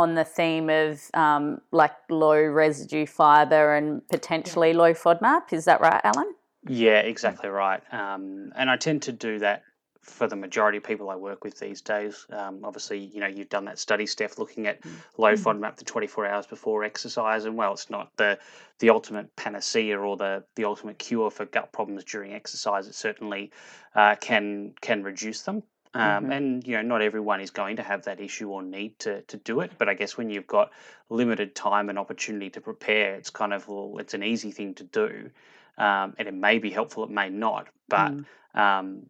[0.00, 5.52] on the theme of um, like low residue fiber and potentially low FODMAP.
[5.52, 6.34] Is that right, Alan?
[6.68, 7.82] Yeah, exactly right.
[7.92, 9.62] Um, and I tend to do that
[10.02, 12.26] for the majority of people I work with these days.
[12.30, 14.90] Um, obviously, you know, you've done that study, Steph, looking at mm.
[15.18, 15.38] low mm.
[15.38, 18.38] FODMAP to 24 hours before exercise, and well, it's not the
[18.78, 22.86] the ultimate panacea or the the ultimate cure for gut problems during exercise.
[22.86, 23.52] It certainly
[23.94, 25.62] uh, can can reduce them.
[25.92, 26.32] Um, mm-hmm.
[26.32, 29.36] And you know, not everyone is going to have that issue or need to to
[29.38, 29.72] do it.
[29.76, 30.70] But I guess when you've got
[31.08, 34.84] limited time and opportunity to prepare, it's kind of well, it's an easy thing to
[34.84, 35.30] do,
[35.78, 37.68] um, and it may be helpful, it may not.
[37.88, 38.24] But mm.
[38.54, 39.06] um,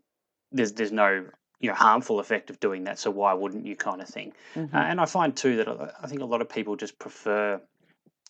[0.53, 1.27] there's there's no
[1.61, 2.99] you know harmful effect of doing that.
[2.99, 4.33] So why wouldn't you, kind of thing?
[4.55, 4.75] Mm-hmm.
[4.75, 7.61] Uh, and I find too that uh, I think a lot of people just prefer.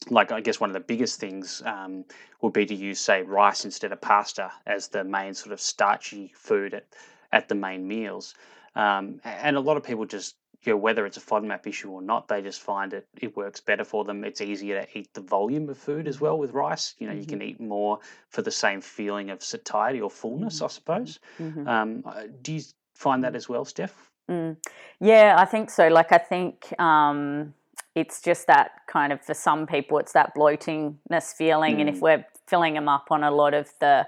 [0.08, 2.06] Like I guess one of the biggest things um,
[2.40, 6.32] would be to use, say, rice instead of pasta as the main sort of starchy
[6.34, 6.86] food at,
[7.32, 8.34] at the main meals.
[8.74, 12.02] Um, and a lot of people just you know, whether it's a FODMAP issue or
[12.02, 14.24] not, they just find it it works better for them.
[14.24, 16.94] It's easier to eat the volume of food as well with rice.
[16.98, 17.20] You know, mm-hmm.
[17.20, 20.64] you can eat more for the same feeling of satiety or fullness, mm-hmm.
[20.64, 21.18] I suppose.
[21.38, 21.66] Mm-hmm.
[21.66, 22.04] Um,
[22.42, 22.62] do you
[22.94, 24.10] find that as well, Steph?
[24.30, 24.56] Mm.
[25.00, 25.88] Yeah, I think so.
[25.88, 27.54] Like, I think um,
[27.94, 31.80] it's just that kind of for some people, it's that bloatingness feeling, mm.
[31.80, 32.02] and if mm.
[32.02, 34.06] we're filling them up on a lot of the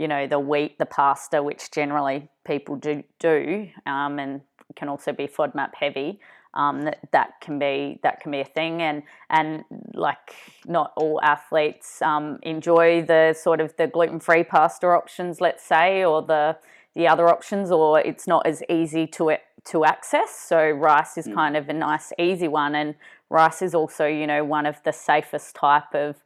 [0.00, 4.40] you know the wheat, the pasta, which generally people do do, um, and
[4.74, 6.20] can also be FODMAP heavy.
[6.54, 10.34] Um, that that can be that can be a thing, and and like
[10.66, 16.02] not all athletes um, enjoy the sort of the gluten free pasta options, let's say,
[16.02, 16.56] or the
[16.94, 20.34] the other options, or it's not as easy to it to access.
[20.34, 21.34] So rice is mm.
[21.34, 22.94] kind of a nice easy one, and
[23.28, 26.16] rice is also you know one of the safest type of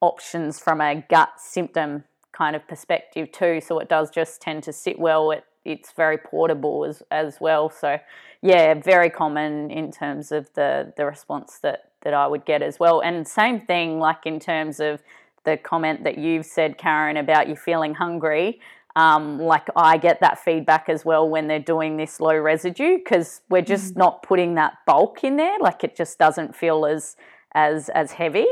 [0.00, 3.60] options from a gut symptom kind of perspective too.
[3.60, 5.30] So it does just tend to sit well.
[5.30, 7.70] It it's very portable as as well.
[7.70, 7.98] So
[8.42, 12.78] yeah, very common in terms of the the response that that I would get as
[12.78, 13.00] well.
[13.00, 15.02] And same thing like in terms of
[15.44, 18.60] the comment that you've said, Karen, about you feeling hungry.
[18.96, 23.40] Um, like I get that feedback as well when they're doing this low residue because
[23.48, 23.98] we're just mm.
[23.98, 25.58] not putting that bulk in there.
[25.60, 27.16] Like it just doesn't feel as
[27.54, 28.46] as as heavy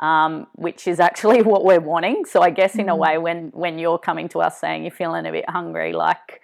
[0.00, 2.24] um, which is actually what we're wanting.
[2.24, 2.98] So I guess in a mm.
[2.98, 6.40] way, when when you're coming to us saying you're feeling a bit hungry, like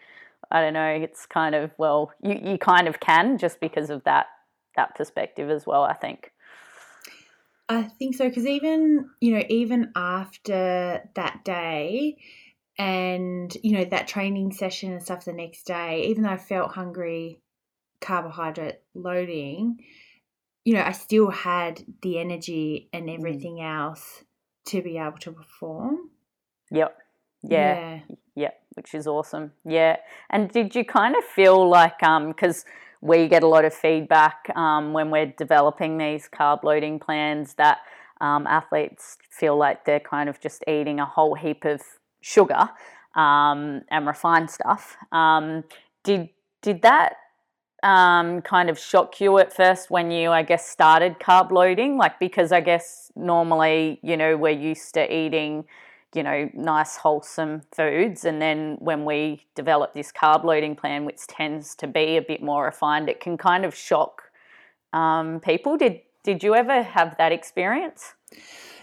[0.50, 4.04] I don't know, it's kind of well, you you kind of can just because of
[4.04, 4.26] that
[4.76, 5.82] that perspective as well.
[5.82, 6.32] I think.
[7.68, 12.16] I think so because even you know even after that day
[12.78, 16.72] and you know that training session and stuff the next day even though I felt
[16.72, 17.40] hungry
[18.00, 19.78] carbohydrate loading
[20.66, 23.14] you know, I still had the energy and mm.
[23.14, 24.24] everything else
[24.66, 26.10] to be able to perform.
[26.72, 26.98] Yep.
[27.44, 28.00] Yeah.
[28.08, 28.16] yeah.
[28.34, 28.60] Yep.
[28.74, 29.52] Which is awesome.
[29.64, 29.96] Yeah.
[30.28, 32.64] And did you kind of feel like, um, because
[33.00, 37.78] we get a lot of feedback um, when we're developing these carb loading plans that
[38.20, 41.80] um, athletes feel like they're kind of just eating a whole heap of
[42.22, 42.68] sugar
[43.14, 44.96] um, and refined stuff.
[45.12, 45.62] Um,
[46.02, 47.14] did did that
[47.86, 51.96] um, kind of shock you at first when you, I guess, started carb loading?
[51.96, 55.64] Like because I guess normally, you know, we're used to eating
[56.14, 58.24] you know, nice wholesome foods.
[58.24, 62.42] And then when we develop this carb loading plan, which tends to be a bit
[62.42, 64.22] more refined, it can kind of shock
[64.92, 65.76] um, people.
[65.76, 68.14] Did did you ever have that experience?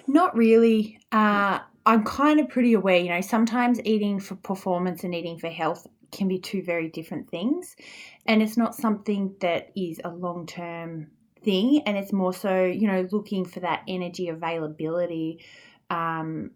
[0.08, 1.00] Not really.
[1.12, 2.98] Uh, I'm kind of pretty aware.
[2.98, 7.30] You know, sometimes eating for performance and eating for health can be two very different
[7.30, 7.76] things,
[8.26, 11.08] and it's not something that is a long term
[11.44, 11.82] thing.
[11.86, 15.44] And it's more so, you know, looking for that energy availability.
[15.90, 16.52] Um,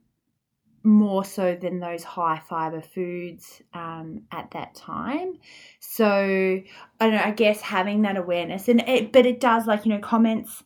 [0.84, 5.34] more so than those high fiber foods um, at that time.
[5.80, 6.63] So I
[7.00, 7.22] don't know.
[7.24, 10.63] I guess having that awareness, and it, but it does like you know comments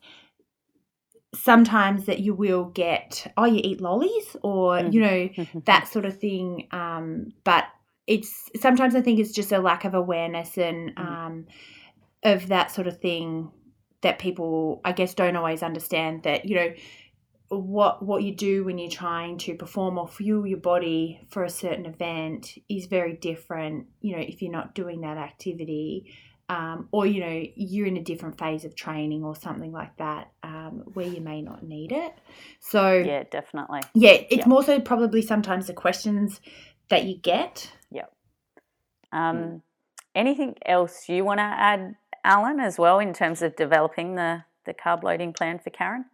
[1.34, 3.32] sometimes that you will get.
[3.36, 4.92] Oh, you eat lollies, or mm.
[4.92, 6.68] you know that sort of thing.
[6.70, 7.64] Um, but
[8.12, 11.00] it's sometimes I think it's just a lack of awareness and mm.
[11.00, 11.46] um,
[12.22, 13.50] of that sort of thing
[14.02, 16.72] that people I guess don't always understand that you know
[17.48, 21.50] what what you do when you're trying to perform or fuel your body for a
[21.50, 26.14] certain event is very different you know if you're not doing that activity
[26.48, 30.30] um, or you know you're in a different phase of training or something like that
[30.42, 32.12] um, where you may not need it
[32.60, 34.46] so yeah definitely yeah it's yep.
[34.46, 36.40] more so probably sometimes the questions
[36.88, 37.72] that you get.
[37.90, 38.06] Yeah
[39.12, 39.62] um, mm.
[40.14, 44.74] anything else you want to add alan as well in terms of developing the the
[44.74, 46.04] carb loading plan for karen?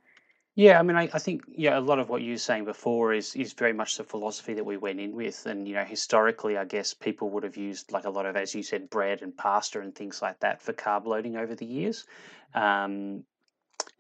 [0.54, 3.12] Yeah, I mean, I, I think yeah, a lot of what you were saying before
[3.12, 6.56] is is very much the philosophy that we went in with, and you know, historically,
[6.56, 9.36] I guess people would have used like a lot of, as you said, bread and
[9.36, 12.06] pasta and things like that for carb loading over the years,
[12.54, 13.22] um,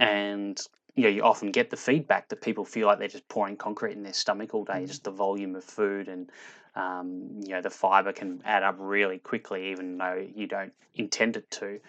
[0.00, 0.60] and
[0.98, 3.92] you know, you often get the feedback that people feel like they're just pouring concrete
[3.92, 4.86] in their stomach all day, mm.
[4.86, 6.30] just the volume of food and
[6.74, 11.36] um, you know the fiber can add up really quickly, even though you don't intend
[11.36, 11.80] it to,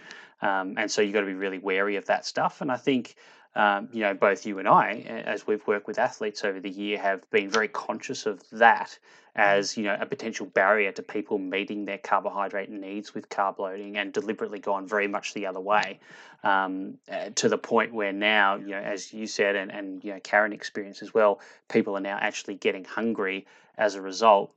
[0.41, 2.61] um, and so you've got to be really wary of that stuff.
[2.61, 3.15] And I think
[3.55, 6.99] um, you know, both you and I, as we've worked with athletes over the year,
[6.99, 8.97] have been very conscious of that
[9.39, 13.97] as you know a potential barrier to people meeting their carbohydrate needs with carb loading,
[13.97, 15.97] and deliberately gone very much the other way,
[16.43, 20.11] um, uh, to the point where now, you know, as you said, and and you
[20.11, 23.47] know, Karen experienced as well, people are now actually getting hungry
[23.77, 24.51] as a result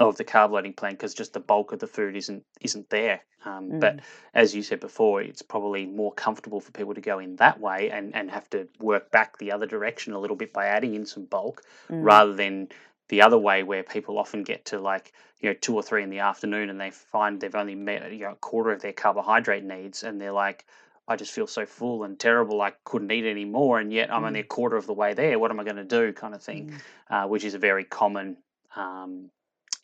[0.00, 3.20] of the carb loading plan because just the bulk of the food isn't isn't there.
[3.44, 3.80] Um, mm.
[3.80, 4.00] But
[4.34, 7.90] as you said before, it's probably more comfortable for people to go in that way
[7.90, 11.06] and, and have to work back the other direction a little bit by adding in
[11.06, 12.04] some bulk mm.
[12.04, 12.68] rather than
[13.08, 16.10] the other way where people often get to like you know two or three in
[16.10, 19.64] the afternoon and they find they've only met you know a quarter of their carbohydrate
[19.64, 20.64] needs and they're like
[21.08, 22.62] I just feel so full and terrible.
[22.62, 24.28] I couldn't eat any more, and yet I'm mm.
[24.28, 25.36] only a quarter of the way there.
[25.36, 26.12] What am I going to do?
[26.12, 26.70] Kind of thing,
[27.10, 27.24] mm.
[27.24, 28.36] uh, which is a very common
[28.76, 29.28] um,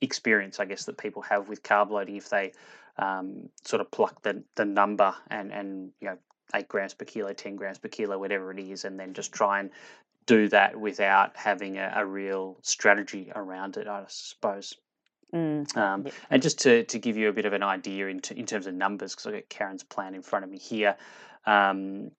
[0.00, 2.52] experience, I guess, that people have with carb loading if they
[2.98, 6.18] um, sort of pluck the, the number and, and, you know,
[6.54, 9.60] eight grams per kilo, 10 grams per kilo, whatever it is, and then just try
[9.60, 9.70] and
[10.28, 14.74] do that without having a, a real strategy around it, I suppose.
[15.34, 16.06] Mm, um.
[16.30, 18.66] And just to, to give you a bit of an idea in, t- in terms
[18.66, 20.96] of numbers, because I got Karen's plan in front of me here,
[21.46, 22.10] um,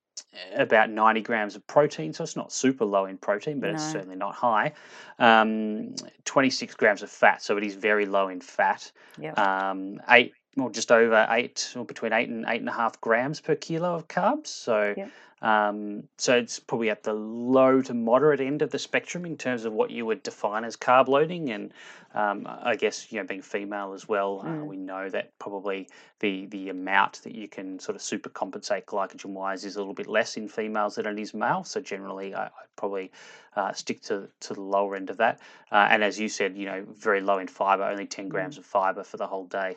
[0.54, 2.12] about 90 grams of protein.
[2.12, 3.74] So it's not super low in protein, but no.
[3.74, 4.72] it's certainly not high.
[5.18, 5.94] Um,
[6.24, 7.42] 26 grams of fat.
[7.42, 8.90] So it is very low in fat.
[9.18, 9.38] Yep.
[9.38, 13.40] Um, 8 or just over eight or between eight and eight and a half grams
[13.40, 14.48] per kilo of carbs.
[14.48, 15.10] So, yep.
[15.40, 19.64] um, so it's probably at the low to moderate end of the spectrum in terms
[19.64, 21.50] of what you would define as carb loading.
[21.50, 21.72] And
[22.14, 24.62] um, I guess you know, being female as well, uh, mm.
[24.62, 28.84] uh, we know that probably the the amount that you can sort of super compensate
[28.86, 31.64] glycogen wise is a little bit less in females than it is male.
[31.64, 33.12] So generally, I, I'd probably
[33.56, 35.40] uh, stick to to the lower end of that.
[35.70, 38.30] Uh, and as you said, you know, very low in fiber, only ten mm.
[38.30, 38.58] grams mm.
[38.58, 39.76] of fiber for the whole day.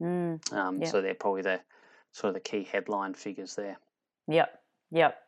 [0.00, 0.52] Mm.
[0.52, 0.88] Um, yeah.
[0.88, 1.60] So they're probably the
[2.12, 3.78] sort of the key headline figures there.
[4.28, 4.60] Yep.
[4.92, 5.18] Yep.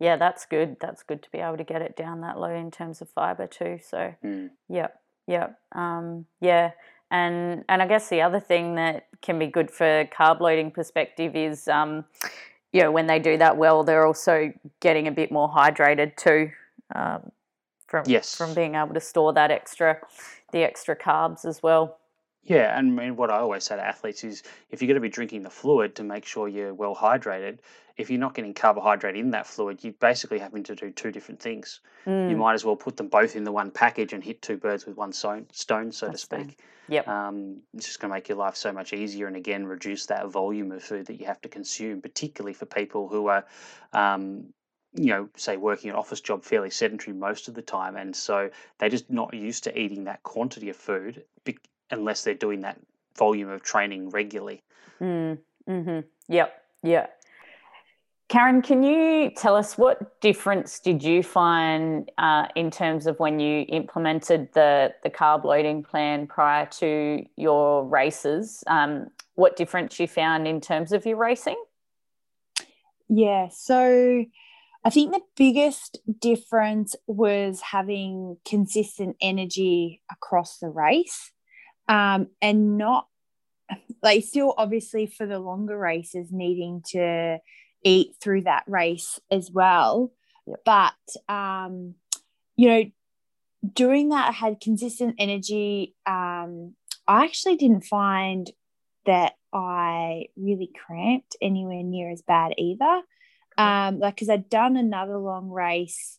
[0.00, 0.76] Yeah, that's good.
[0.80, 3.46] That's good to be able to get it down that low in terms of fiber
[3.46, 3.78] too.
[3.82, 4.50] So, mm.
[4.68, 6.72] yep, yep, um, yeah.
[7.10, 11.36] And and I guess the other thing that can be good for carb loading perspective
[11.36, 12.04] is, um,
[12.72, 16.50] you know, when they do that well, they're also getting a bit more hydrated too,
[16.94, 17.30] um,
[17.86, 18.34] from yes.
[18.34, 19.98] from being able to store that extra,
[20.50, 21.98] the extra carbs as well.
[22.44, 25.42] Yeah, and what I always say to athletes is if you're going to be drinking
[25.42, 27.58] the fluid to make sure you're well hydrated,
[27.96, 31.40] if you're not getting carbohydrate in that fluid, you're basically having to do two different
[31.40, 31.80] things.
[32.06, 32.30] Mm.
[32.30, 34.84] You might as well put them both in the one package and hit two birds
[34.84, 36.58] with one stone, stone so That's to speak.
[36.88, 37.08] Yep.
[37.08, 40.28] Um, it's just going to make your life so much easier and again reduce that
[40.28, 43.46] volume of food that you have to consume, particularly for people who are
[43.94, 44.52] um,
[44.96, 48.50] you know, say working an office job fairly sedentary most of the time, and so
[48.78, 51.24] they're just not used to eating that quantity of food
[51.94, 52.78] unless they're doing that
[53.16, 54.62] volume of training regularly.
[55.00, 56.62] Mm, hmm Yep.
[56.82, 57.06] Yeah.
[58.28, 63.38] Karen, can you tell us what difference did you find uh, in terms of when
[63.38, 68.64] you implemented the, the carb loading plan prior to your races?
[68.66, 71.62] Um, what difference you found in terms of your racing?
[73.08, 74.24] Yeah, so
[74.84, 81.30] I think the biggest difference was having consistent energy across the race
[81.88, 83.08] um, and not
[84.02, 87.38] like still obviously for the longer races needing to
[87.82, 90.12] eat through that race as well.
[90.46, 90.60] Yep.
[90.64, 91.94] But um,
[92.56, 92.84] you know,
[93.72, 95.94] doing that I had consistent energy.
[96.06, 96.74] Um,
[97.06, 98.50] I actually didn't find
[99.06, 103.02] that I really cramped anywhere near as bad either.
[103.56, 106.18] Um, like because I'd done another long race,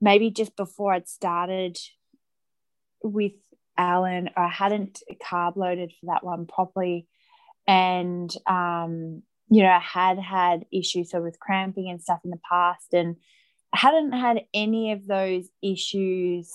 [0.00, 1.78] maybe just before I'd started
[3.02, 3.32] with
[3.78, 4.30] Alan.
[4.36, 7.06] I hadn't carb loaded for that one properly,
[7.66, 12.40] and um, you know, I had had issues so with cramping and stuff in the
[12.48, 13.16] past, and
[13.72, 16.52] I hadn't had any of those issues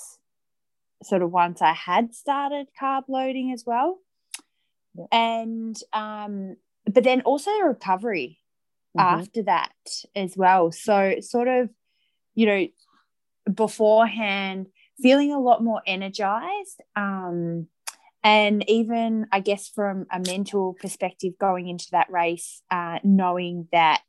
[1.03, 3.99] sort of once I had started carb loading as well.
[4.95, 5.05] Yeah.
[5.11, 6.55] And um,
[6.85, 8.39] but then also recovery
[8.97, 9.19] mm-hmm.
[9.21, 9.73] after that
[10.15, 10.71] as well.
[10.71, 11.69] So sort of,
[12.35, 12.67] you know,
[13.53, 14.67] beforehand,
[15.01, 16.81] feeling a lot more energized.
[16.95, 17.67] Um,
[18.23, 24.03] and even i guess from a mental perspective going into that race uh, knowing that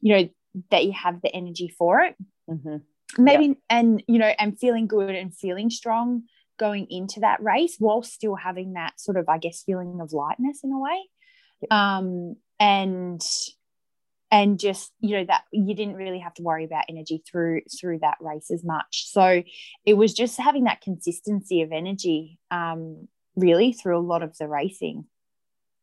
[0.00, 0.28] you know
[0.70, 2.16] that you have the energy for it
[2.50, 2.76] mm-hmm.
[3.22, 3.56] maybe yep.
[3.70, 6.22] and you know and feeling good and feeling strong
[6.58, 10.60] going into that race while still having that sort of i guess feeling of lightness
[10.62, 11.02] in a way
[11.62, 11.72] yep.
[11.72, 13.20] um and
[14.34, 17.98] and just you know that you didn't really have to worry about energy through through
[18.00, 19.42] that race as much so
[19.84, 23.06] it was just having that consistency of energy um
[23.36, 25.04] really through a lot of the racing.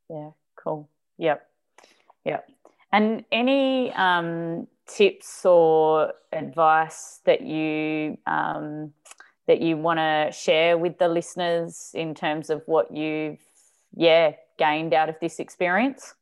[0.10, 0.89] Yeah, cool.
[1.18, 1.45] Yep.
[2.26, 2.49] Yep.
[2.91, 8.93] And any um, tips or advice that you um,
[9.47, 13.39] that you want to share with the listeners in terms of what you've
[13.95, 16.14] yeah gained out of this experience?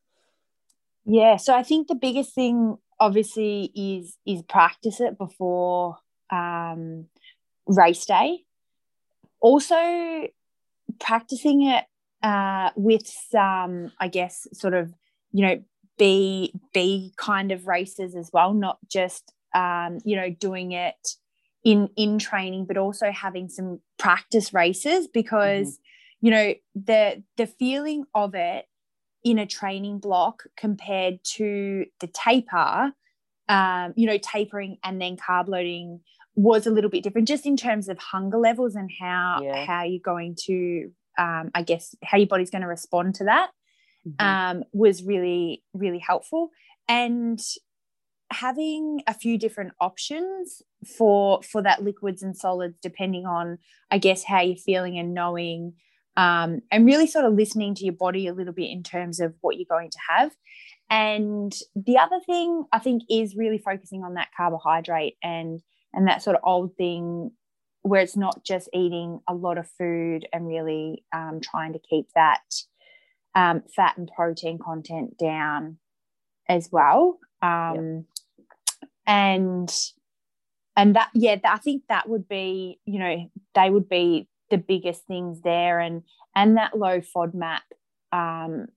[1.11, 5.97] Yeah, so I think the biggest thing obviously is is practice it before
[6.31, 7.07] um,
[7.65, 8.43] race day.
[9.41, 10.27] Also,
[10.99, 11.85] practicing it
[12.21, 14.93] uh, with some, I guess, sort of,
[15.31, 15.63] you know,
[15.97, 21.15] B B kind of races as well, not just um, you know doing it
[21.63, 26.25] in in training, but also having some practice races because mm-hmm.
[26.27, 28.65] you know the the feeling of it
[29.23, 32.93] in a training block compared to the taper,
[33.49, 36.01] um, you know, tapering and then carb loading
[36.39, 39.65] was a little bit different just in terms of hunger levels and how yeah.
[39.65, 43.49] how you're going to um, i guess how your body's going to respond to that
[44.07, 44.25] mm-hmm.
[44.25, 46.49] um, was really really helpful
[46.87, 47.41] and
[48.31, 50.61] having a few different options
[50.97, 53.57] for for that liquids and solids depending on
[53.91, 55.73] i guess how you're feeling and knowing
[56.19, 59.33] um, and really sort of listening to your body a little bit in terms of
[59.41, 60.31] what you're going to have
[60.89, 65.61] and the other thing i think is really focusing on that carbohydrate and
[65.93, 67.31] and that sort of old thing
[67.81, 72.07] where it's not just eating a lot of food and really um, trying to keep
[72.13, 72.41] that
[73.35, 75.77] um, fat and protein content down
[76.47, 77.19] as well.
[77.41, 78.87] Um, yep.
[79.07, 79.75] And
[80.75, 85.05] and that yeah, I think that would be you know they would be the biggest
[85.05, 86.03] things there, and
[86.35, 87.61] and that low FODMAP
[88.11, 88.67] um,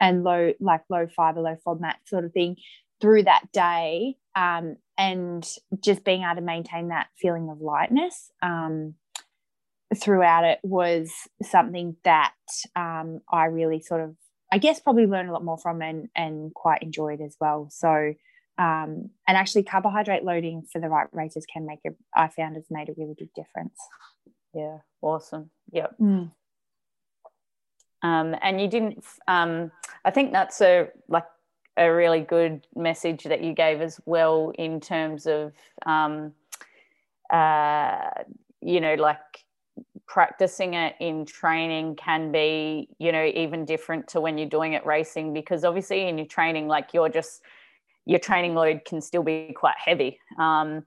[0.00, 2.56] and low like low fiber, low FODMAP sort of thing
[3.00, 5.48] through that day um, and
[5.80, 8.94] just being able to maintain that feeling of lightness um,
[9.96, 12.34] throughout it was something that
[12.76, 14.16] um, I really sort of,
[14.52, 17.68] I guess, probably learned a lot more from and, and quite enjoyed as well.
[17.70, 18.14] So,
[18.58, 22.64] um, and actually, carbohydrate loading for the right races can make a, I found has
[22.70, 23.78] made a really big difference.
[24.54, 25.50] Yeah, awesome.
[25.72, 25.96] Yep.
[26.00, 26.30] Mm.
[28.02, 29.72] Um, and you didn't, um,
[30.04, 31.26] I think that's a like
[31.76, 35.52] a really good message that you gave as well in terms of
[35.86, 36.32] um,
[37.30, 38.10] uh,
[38.60, 39.18] you know like
[40.06, 44.84] practicing it in training can be you know even different to when you're doing it
[44.86, 47.42] racing because obviously in your training like you're just
[48.06, 50.82] your training load can still be quite heavy um,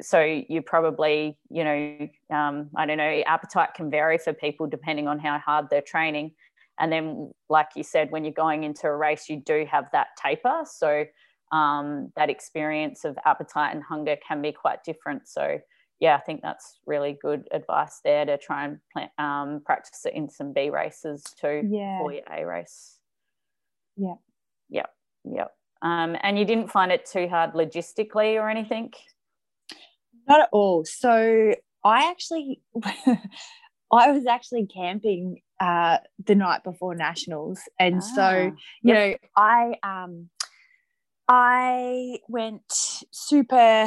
[0.00, 5.08] so you probably you know um, i don't know appetite can vary for people depending
[5.08, 6.30] on how hard they're training
[6.78, 10.08] and then, like you said, when you're going into a race, you do have that
[10.22, 10.62] taper.
[10.64, 11.04] So
[11.52, 15.26] um, that experience of appetite and hunger can be quite different.
[15.26, 15.58] So
[16.00, 20.12] yeah, I think that's really good advice there to try and plan, um, practice it
[20.12, 21.98] in some B races too Yeah.
[21.98, 22.98] for your A race.
[23.96, 24.14] Yeah.
[24.68, 24.90] Yep.
[25.24, 25.52] Yep.
[25.80, 28.92] Um, and you didn't find it too hard logistically or anything?
[30.28, 30.84] Not at all.
[30.84, 31.54] So
[31.84, 32.60] I actually,
[33.92, 39.74] I was actually camping uh, the night before nationals, and so Ah, you know, I
[39.82, 40.28] um,
[41.28, 42.62] I went
[43.10, 43.86] super,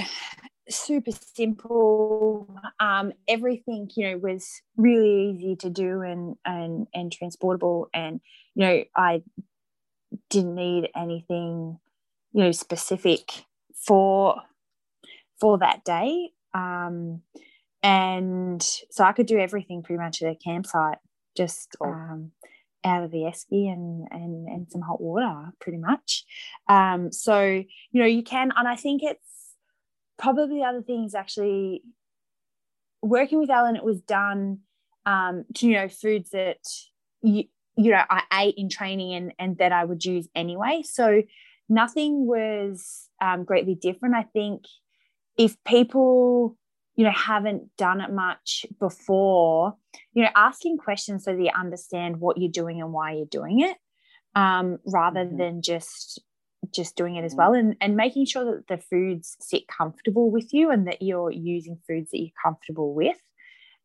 [0.70, 2.54] super simple.
[2.80, 8.22] Um, everything you know was really easy to do and and and transportable, and
[8.56, 9.24] you know, I
[10.30, 11.80] didn't need anything,
[12.34, 14.42] you know, specific for
[15.40, 16.30] for that day.
[16.54, 17.22] Um,
[17.82, 20.98] and so I could do everything pretty much at a campsite,
[21.38, 22.32] just um,
[22.84, 26.26] out of the esky and, and and some hot water, pretty much.
[26.68, 29.54] Um, so you know you can, and I think it's
[30.18, 31.84] probably the other thing is actually
[33.02, 33.78] working with Ellen.
[33.78, 34.60] It was done
[35.06, 36.60] um, to you know foods that
[37.22, 37.46] you
[37.78, 40.82] you know I ate in training and and that I would use anyway.
[40.84, 41.24] So
[41.70, 44.16] nothing was um, greatly different.
[44.16, 44.64] I think
[45.40, 46.56] if people
[46.96, 49.74] you know haven't done it much before
[50.14, 53.78] you know asking questions so they understand what you're doing and why you're doing it
[54.36, 55.38] um, rather Mhm.
[55.38, 56.22] than just
[56.72, 57.38] just doing it as Mhm.
[57.38, 61.32] well and and making sure that the foods sit comfortable with you and that you're
[61.32, 63.18] using foods that you're comfortable with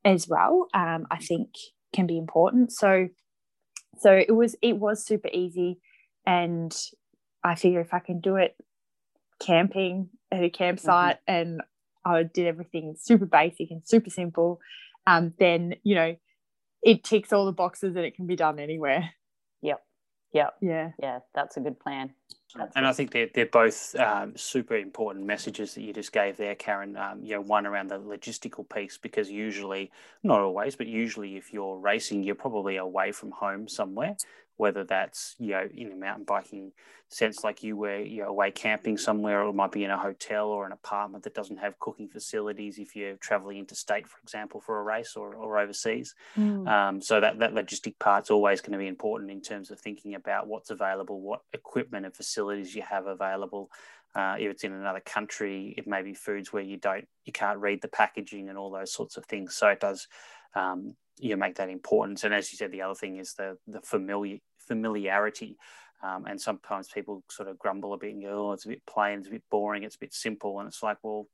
[0.05, 1.51] as well um, i think
[1.93, 3.09] can be important so
[3.99, 5.81] so it was it was super easy
[6.27, 6.77] and
[7.45, 8.57] i figure if i can do it
[9.41, 11.63] camping at a campsite and
[12.05, 14.61] I did everything super basic and super simple,
[15.07, 16.17] um, then you know
[16.83, 19.11] it ticks all the boxes and it can be done anywhere.
[19.63, 19.83] Yep.
[20.35, 20.55] Yep.
[20.61, 20.91] Yeah.
[21.01, 22.13] Yeah, that's a good plan.
[22.57, 26.37] That's And I think they're, they're both um, super important messages that you just gave
[26.37, 26.97] there, Karen.
[26.97, 29.91] Um, you know, one around the logistical piece, because usually,
[30.23, 34.17] not always, but usually if you're racing, you're probably away from home somewhere,
[34.57, 36.73] whether that's, you know, in a mountain biking
[37.09, 40.49] sense, like you were, you're away camping somewhere, or it might be in a hotel
[40.49, 44.79] or an apartment that doesn't have cooking facilities if you're traveling interstate, for example, for
[44.79, 46.15] a race or, or overseas.
[46.37, 46.69] Mm.
[46.69, 50.15] Um, so that that logistic part's always going to be important in terms of thinking
[50.15, 53.71] about what's available, what equipment and facilities you have available.
[54.15, 57.59] Uh, if it's in another country, it may be foods where you don't, you can't
[57.59, 59.57] read the packaging and all those sorts of things.
[59.57, 60.07] So it does,
[60.55, 62.25] um, you make that important.
[62.25, 65.57] And as you said, the other thing is the the familiar familiarity.
[66.03, 68.85] Um, and sometimes people sort of grumble a bit and go, "Oh, it's a bit
[68.87, 71.29] plain, it's a bit boring, it's a bit simple." And it's like, well,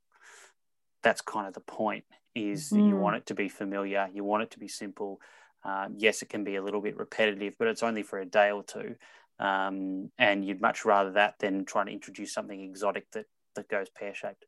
[1.03, 2.05] that's kind of the point
[2.35, 2.97] is that you Mm.
[2.97, 5.19] want it to be familiar you want it to be simple
[5.63, 8.51] um, yes it can be a little bit repetitive but it's only for a day
[8.51, 8.95] or two
[9.39, 13.25] um, and you'd much rather that than trying to introduce something exotic that
[13.55, 14.45] that goes pear-shaped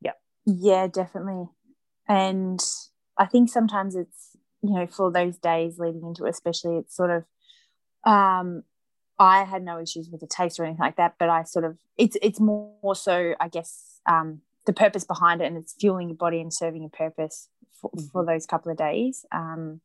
[0.00, 0.14] Yeah.
[0.46, 1.48] Yeah, definitely.
[2.08, 2.60] And
[3.18, 7.10] I think sometimes it's, you know, for those days leading into it, especially, it's sort
[7.10, 7.24] of,
[8.10, 8.64] um,
[9.18, 11.78] I had no issues with the taste or anything like that, but I sort of,
[11.96, 16.16] it's, it's more so, I guess, um, the purpose behind it and it's fueling your
[16.16, 17.48] body and serving a purpose
[17.80, 19.24] for, for those couple of days.
[19.30, 19.80] Um,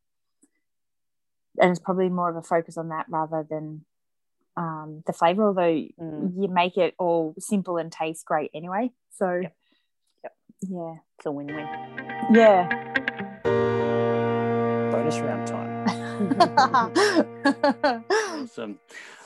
[1.59, 3.83] and it's probably more of a focus on that rather than
[4.57, 5.61] um, the flavor, although
[6.01, 6.41] Mm.
[6.41, 8.91] you make it all simple and taste great anyway.
[9.11, 9.55] So, Yep.
[10.23, 10.33] Yep.
[10.61, 10.95] yeah.
[11.17, 11.67] It's a win-win.
[12.33, 12.93] Yeah.
[15.45, 18.05] Time.
[18.39, 18.79] Awesome.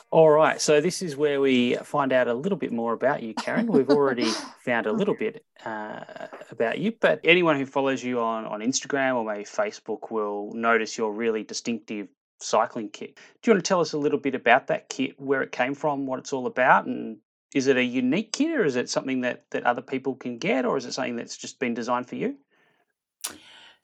[0.10, 3.34] All right so this is where we find out a little bit more about you
[3.34, 3.68] karen.
[3.68, 4.26] We've already
[4.66, 6.04] found a little bit uh,
[6.52, 10.98] about you but anyone who follows you on, on instagram or maybe facebook will notice
[10.98, 12.08] your really distinctive
[12.40, 13.16] cycling kit.
[13.42, 15.74] Do you want to tell us a little bit about that kit where it came
[15.74, 17.18] from what it's all about and
[17.54, 20.66] is it a unique kit or is it something that, that other people can get
[20.66, 22.38] or is it something that's just been designed for you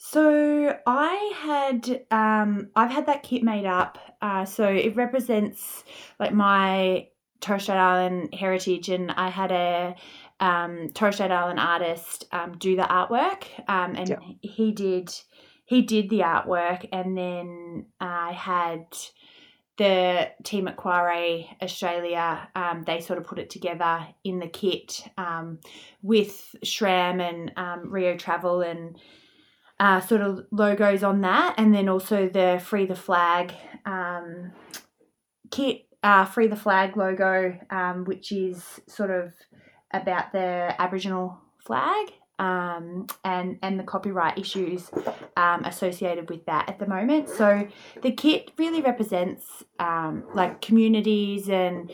[0.02, 3.98] So I had um I've had that kit made up.
[4.22, 5.84] Uh, so it represents
[6.20, 7.08] like my
[7.42, 9.96] Torres Strait Island heritage, and I had a
[10.40, 14.22] um, Torres Strait Island artist um, do the artwork, um, and Yep.
[14.42, 15.14] he did
[15.66, 18.86] he did the artwork, and then I had
[19.78, 25.02] the team at Quarry Australia, um, they sort of put it together in the kit
[25.18, 25.60] um,
[26.02, 28.98] with SRAM and um, Rio Travel and
[29.80, 33.54] uh, sort of logos on that, and then also the Free the Flag
[33.86, 34.52] um,
[35.52, 39.34] kit, uh, Free the Flag logo, um, which is sort of
[39.94, 42.14] about the Aboriginal flag.
[42.40, 44.90] Um, and and the copyright issues
[45.36, 47.28] um, associated with that at the moment.
[47.28, 47.68] So
[48.02, 49.44] the kit really represents
[49.78, 51.92] um, like communities and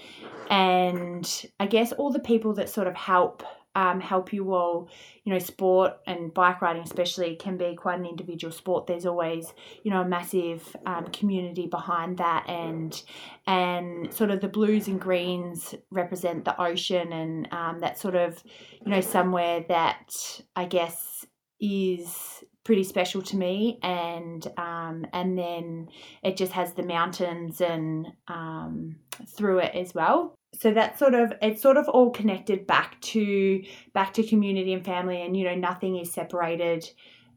[0.51, 3.41] and I guess all the people that sort of help
[3.75, 4.89] um, help you all.
[5.23, 8.87] You know, sport and bike riding, especially, can be quite an individual sport.
[8.87, 9.53] There's always,
[9.83, 13.01] you know, a massive um, community behind that, and
[13.47, 18.41] and sort of the blues and greens represent the ocean, and um, that sort of,
[18.83, 20.11] you know, somewhere that
[20.55, 21.25] I guess
[21.59, 25.87] is pretty special to me and um, and then
[26.23, 28.95] it just has the mountains and um,
[29.37, 33.63] through it as well so that's sort of it's sort of all connected back to
[33.93, 36.89] back to community and family and you know nothing is separated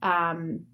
[0.03, 0.67] um,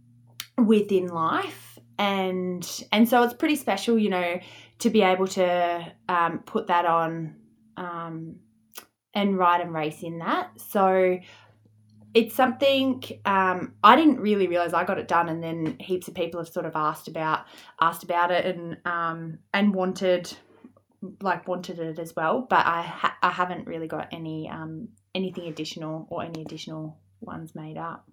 [0.58, 1.78] within life.
[1.98, 4.40] And and so it's pretty special you know
[4.80, 7.36] to be able to um, put that on
[7.76, 8.36] um,
[9.14, 10.50] and ride and race in that.
[10.60, 11.18] So
[12.14, 16.14] it's something um, I didn't really realize I got it done, and then heaps of
[16.14, 17.46] people have sort of asked about
[17.80, 20.36] asked about it and um, and wanted
[21.20, 22.46] like wanted it as well.
[22.48, 27.54] But I ha- I haven't really got any um, anything additional or any additional ones
[27.54, 28.08] made up.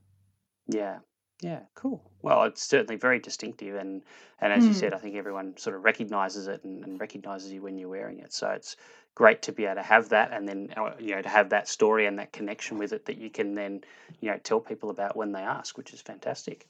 [0.68, 1.00] Yeah,
[1.42, 2.12] yeah, cool.
[2.22, 4.04] Well, it's certainly very distinctive, and
[4.40, 4.76] and as you Mm.
[4.76, 8.20] said, I think everyone sort of recognizes it and, and recognizes you when you're wearing
[8.20, 8.34] it.
[8.34, 8.76] So it's
[9.16, 11.68] great to be able to have that, and then uh, you know to have that
[11.68, 13.82] story and that connection with it that you can then
[14.20, 16.68] you know tell people about when they ask, which is fantastic.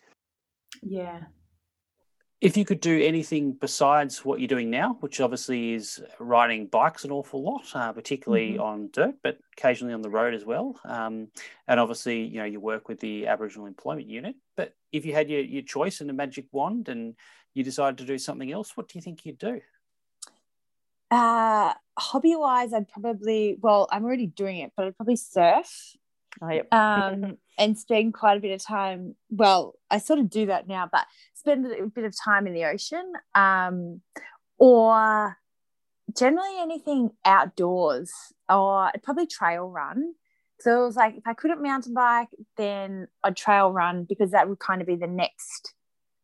[0.82, 1.22] Yeah.
[2.42, 7.06] If you could do anything besides what you're doing now, which obviously is riding bikes
[7.06, 8.62] an awful lot, uh, particularly Mhm.
[8.62, 11.32] on dirt, but occasionally on the road as well, um,
[11.68, 14.36] and obviously you know you work with the Aboriginal Employment Unit.
[14.56, 17.16] But if you had your, your choice and a magic wand, and
[17.54, 19.62] you decided to do something else, what do you think you'd do?
[21.12, 25.96] Uh, hobby wise, I'd probably, well, I'm already doing it, but I'd probably surf
[26.42, 26.74] Oh, yep.
[26.74, 29.16] um, and spend quite a bit of time.
[29.30, 31.05] Well, I sort of do that now, but
[31.36, 34.01] spend a bit of time in the ocean um,
[34.57, 35.38] or
[36.18, 38.12] generally anything outdoors
[38.49, 40.14] or I'd probably trail run.
[40.59, 44.49] So it was like if I couldn't mountain bike, then I'd trail run because that
[44.49, 45.74] would kind of be the next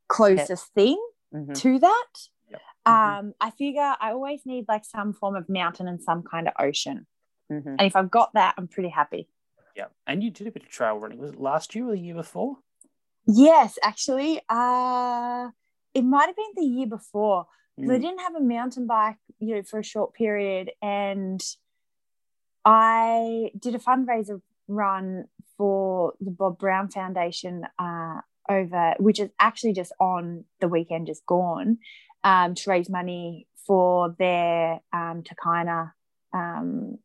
[0.10, 1.00] closest thing
[1.34, 1.54] Mhm.
[1.62, 2.14] to that.
[2.50, 2.62] Yep.
[2.86, 6.54] Um, I figure I always need like some form of mountain and some kind of
[6.60, 7.06] ocean.
[7.52, 7.76] Mhm.
[7.78, 9.30] And if I've got that, I'm pretty happy.
[9.78, 11.20] Yeah, and you did a bit of trail running.
[11.20, 12.58] Was it last year or the year before?
[13.28, 14.42] Yes, actually.
[14.50, 15.50] Uh
[15.94, 17.46] it might have been the year before.
[17.80, 18.02] 'cause I Mm.
[18.02, 20.72] didn't have a mountain bike, you know, for a short period.
[20.82, 21.40] And
[22.66, 25.26] I did a fundraiser run
[25.58, 31.26] for the Bob Brown Foundation uh, over, which is actually just on the weekend, just
[31.26, 31.78] gone,
[32.24, 35.92] um, to raise money for their um, Takayna
[36.34, 36.98] um,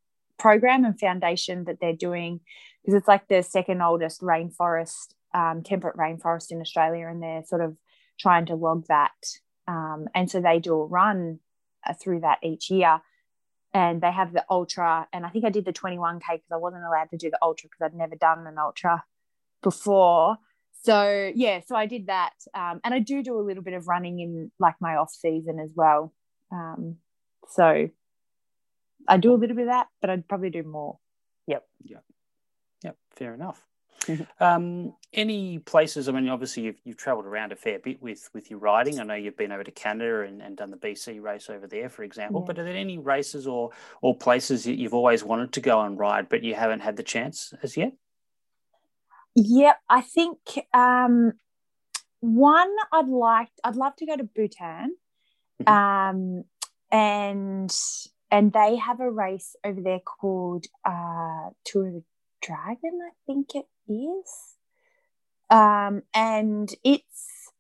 [0.43, 2.40] program and foundation that they're doing
[2.82, 7.61] because it's like the second oldest rainforest, um, temperate rainforest in Australia, and they're sort
[7.61, 7.76] of
[8.18, 9.12] trying to log that.
[9.68, 11.38] Um, and so they do a run
[11.86, 13.01] uh, through that each year.
[13.72, 16.84] And they have the ultra, and I think I did the 21k because I wasn't
[16.84, 19.03] allowed to do the ultra because I'd never done an ultra
[19.62, 20.36] before.
[20.82, 23.86] So yeah, so I did that, um, and I do do a little bit of
[23.86, 26.12] running in like my off season as well.
[26.51, 26.97] Um,
[27.49, 27.88] so
[29.09, 30.99] I do a little bit of that, but I'd probably do more.
[31.47, 32.05] Yep, Yep.
[32.85, 32.97] Yep.
[33.11, 33.67] fair enough.
[34.41, 36.09] um, any places?
[36.09, 38.99] I mean, obviously you've you've travelled around a fair bit with with your riding.
[38.99, 41.89] I know you've been over to Canada and, and done the BC race over there,
[41.89, 42.41] for example.
[42.41, 42.47] Yeah.
[42.47, 45.97] But are there any races or or places that you've always wanted to go and
[45.99, 47.93] ride, but you haven't had the chance as yet?
[49.37, 50.39] Yep, I think
[50.75, 51.35] um,
[52.21, 54.97] one I'd like I'd love to go to Bhutan,
[55.63, 55.69] Mhm.
[55.71, 56.45] um,
[56.91, 57.73] and
[58.33, 62.03] and they have a race over there called uh, Tour of the
[62.41, 64.57] Dragon, I think it is,
[65.51, 67.53] um, and it's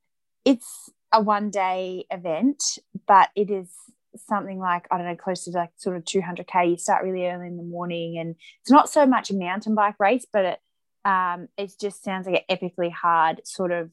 [0.44, 2.64] it's a one day event,
[3.06, 3.68] but it is
[4.16, 6.70] something like I don't know, close to like sort of 200k.
[6.70, 10.00] You start really early in the morning, and it's not so much a mountain bike
[10.00, 10.58] race, but it
[11.04, 13.90] um, it just sounds like an epically hard sort of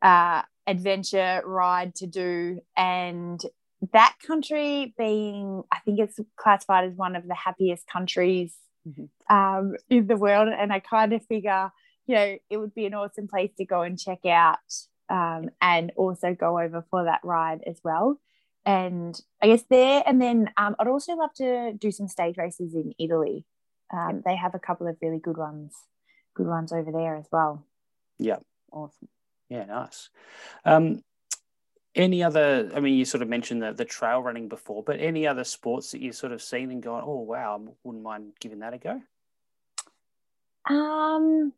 [0.00, 2.60] uh, adventure ride to do.
[2.76, 3.40] And
[3.92, 8.56] that country being, I think it's classified as one of the happiest countries
[8.86, 9.08] Mhm.
[9.28, 10.48] um, in the world.
[10.48, 11.70] And I kind of figure,
[12.06, 14.58] you know, it would be an awesome place to go and check out
[15.08, 18.20] um, and also go over for that ride as well.
[18.64, 22.74] And I guess there, and then um, I'd also love to do some stage races
[22.74, 23.44] in Italy.
[23.92, 25.74] Um, they have a couple of really good ones
[26.34, 27.64] good ones over there as well.
[28.18, 28.38] Yeah.
[28.70, 29.08] Awesome.
[29.48, 30.10] Yeah, nice.
[30.64, 31.02] Um,
[31.96, 32.70] any other?
[32.74, 35.90] I mean, you sort of mentioned the, the trail running before, but any other sports
[35.90, 38.78] that you've sort of seen and gone, oh wow, I wouldn't mind giving that a
[38.78, 39.02] go.
[40.68, 41.52] Um,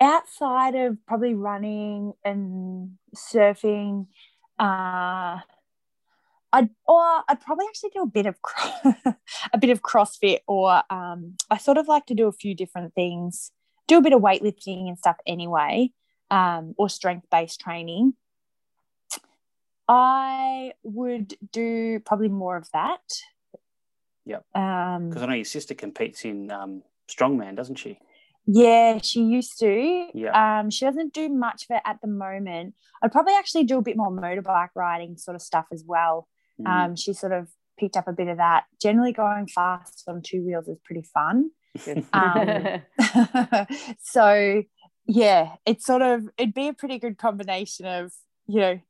[0.00, 4.06] outside of probably running and surfing,
[4.58, 5.40] uh,
[6.52, 8.36] I'd or I'd probably actually do a bit of
[9.52, 12.94] a bit of CrossFit, or um, I sort of like to do a few different
[12.94, 13.50] things.
[13.86, 15.90] Do a bit of weightlifting and stuff anyway,
[16.30, 18.14] um, or strength based training.
[19.88, 23.00] I would do probably more of that.
[24.26, 24.44] Yep.
[24.54, 27.98] Um, Because I know your sister competes in um, strongman, doesn't she?
[28.46, 30.08] Yeah, she used to.
[30.14, 30.60] Yeah.
[30.60, 32.74] Um, she doesn't do much of it at the moment.
[33.02, 36.28] I'd probably actually do a bit more motorbike riding sort of stuff as well.
[36.60, 36.68] Mm.
[36.68, 38.64] Um, she sort of picked up a bit of that.
[38.80, 41.50] Generally, going fast on two wheels is pretty fun.
[42.12, 42.82] Um,
[44.00, 44.62] so,
[45.08, 48.12] yeah, it's sort of it'd be a pretty good combination of
[48.46, 48.80] you know,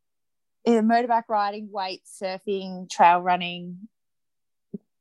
[0.67, 3.89] either motorbike riding, weight, surfing, trail running.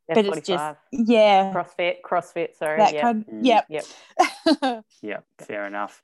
[0.07, 2.77] But it's just yeah, CrossFit, CrossFit, sorry.
[2.77, 3.01] that yeah.
[3.01, 3.25] kind.
[3.25, 3.45] Mm.
[3.45, 3.65] Yep.
[3.69, 4.83] Yep.
[5.01, 6.01] Yeah, fair enough.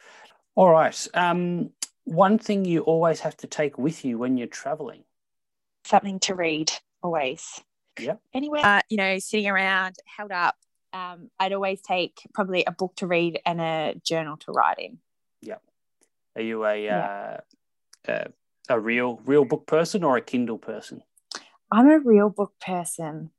[0.55, 1.07] All right.
[1.13, 1.71] Um,
[2.05, 5.03] one thing you always have to take with you when you're traveling.
[5.85, 6.71] something to read
[7.03, 7.61] always.
[7.99, 8.15] Yeah.
[8.33, 10.55] Anywhere, uh, you know, sitting around, held up,
[10.93, 14.99] um, I'd always take probably a book to read and a journal to write in.
[15.41, 15.57] Yeah.
[16.35, 17.37] Are you a Yeah.
[18.07, 18.27] uh, a,
[18.69, 21.01] a real real book person or a Kindle person?
[21.71, 23.31] I'm a real book person.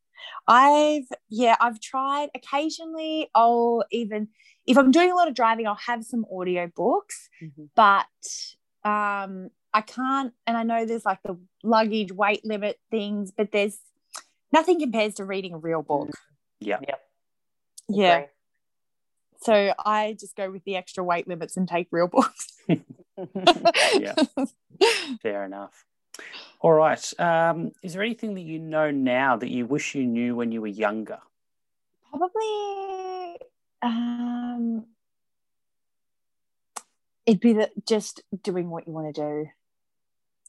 [0.47, 4.28] I've yeah, I've tried occasionally I'll even
[4.66, 7.70] if I'm doing a lot of driving, I'll have some audio books, Mhm.
[7.74, 8.07] but
[8.89, 13.78] um I can't and I know there's like the luggage weight limit things, but there's
[14.53, 16.11] nothing compares to reading a real book.
[16.61, 16.78] Yeah.
[16.87, 17.01] Yep.
[17.89, 18.26] Yeah.
[19.43, 22.47] So I just go with the extra weight limits and take real books.
[23.99, 24.14] Yeah.
[25.23, 25.85] Fair enough.
[26.61, 27.12] All right.
[27.18, 30.61] Um, is there anything that you know now that you wish you knew when you
[30.61, 31.18] were younger?
[32.11, 33.37] Probably
[33.83, 34.85] um
[37.25, 39.51] it'd be that just doing what you want to do.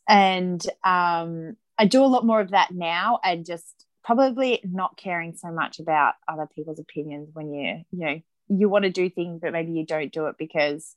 [0.08, 5.36] And um I do a lot more of that now and just probably not caring
[5.36, 9.40] so much about other people's opinions when you you know you want to do things
[9.42, 10.96] but maybe you don't do it because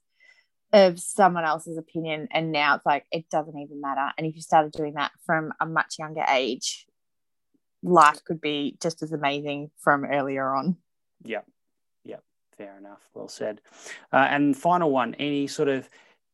[0.74, 4.42] of someone else's opinion and now it's like it doesn't even matter and if you
[4.42, 6.86] started doing that from a much younger age
[7.82, 10.76] life could be just as amazing from earlier on
[11.24, 11.42] Yeah.
[12.04, 12.16] Yeah.
[12.58, 13.08] Fair enough.
[13.14, 13.60] Well said.
[14.12, 15.88] Uh, and final one, any sort of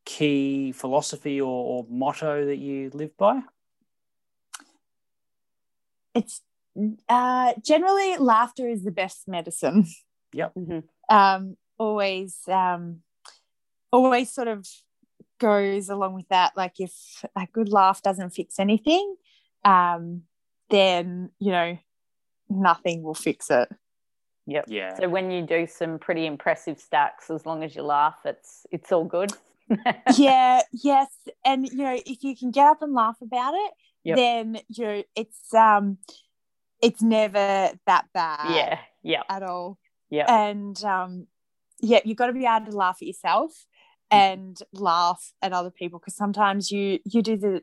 [0.05, 3.43] key philosophy or, or motto that you live by?
[6.14, 6.43] it's
[7.09, 9.86] uh generally laughter is the best medicine
[10.34, 10.84] Mhm.
[11.09, 13.03] um always um
[13.93, 14.66] always sort of
[15.38, 16.93] goes along with that like if
[17.36, 19.16] a good laugh doesn't fix anything
[19.64, 20.22] um
[20.68, 21.78] then you know
[22.49, 23.68] nothing will fix it
[24.47, 24.64] Yep.
[24.66, 24.97] Yeah.
[24.99, 28.91] So when you do some pretty impressive stacks, as long as you laugh, it's it's
[28.91, 29.32] all good.
[30.16, 31.07] yeah yes
[31.45, 33.72] and you know if you can get up and laugh about it
[34.03, 34.16] Yep.
[34.16, 35.99] then you know it's um
[36.82, 38.78] it's never that bad yeah.
[39.05, 39.22] Yeah.
[39.28, 39.78] at all
[40.09, 40.24] Yeah.
[40.28, 41.28] and um
[41.80, 43.53] yeah you've got to be able to laugh at yourself.
[44.11, 47.62] And laugh at other people because sometimes you you do the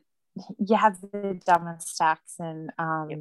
[0.58, 3.18] you have the dumbest stacks and um Yep.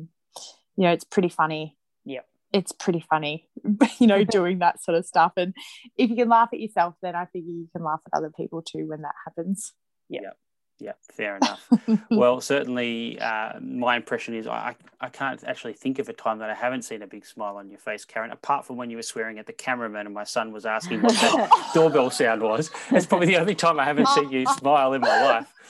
[0.77, 1.77] you know it's pretty funny.
[2.05, 2.21] Yeah
[2.53, 3.49] it's pretty funny
[3.99, 5.33] you know doing that sort of stuff.
[5.35, 5.53] And
[5.97, 8.61] if you can laugh at yourself then i think you can laugh at other people
[8.61, 9.73] too when that happens.
[10.09, 10.31] Yeah.
[10.79, 11.67] Yeah, fair enough.
[12.11, 16.49] well, certainly, uh, my impression is I, I can't actually think of a time that
[16.51, 19.03] I haven't seen a big smile on your face, Karen, apart from when you were
[19.03, 22.69] swearing at the cameraman and my son was asking what that doorbell sound was.
[22.91, 25.53] That's probably the only time I haven't seen you smile in my life.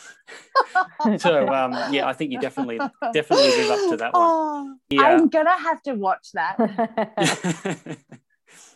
[1.19, 2.81] So, um, yeah, I think you definitely
[3.13, 4.23] definitely live up to that one.
[4.25, 5.03] Oh, Yeah.
[5.03, 6.57] i'm gonna have to watch that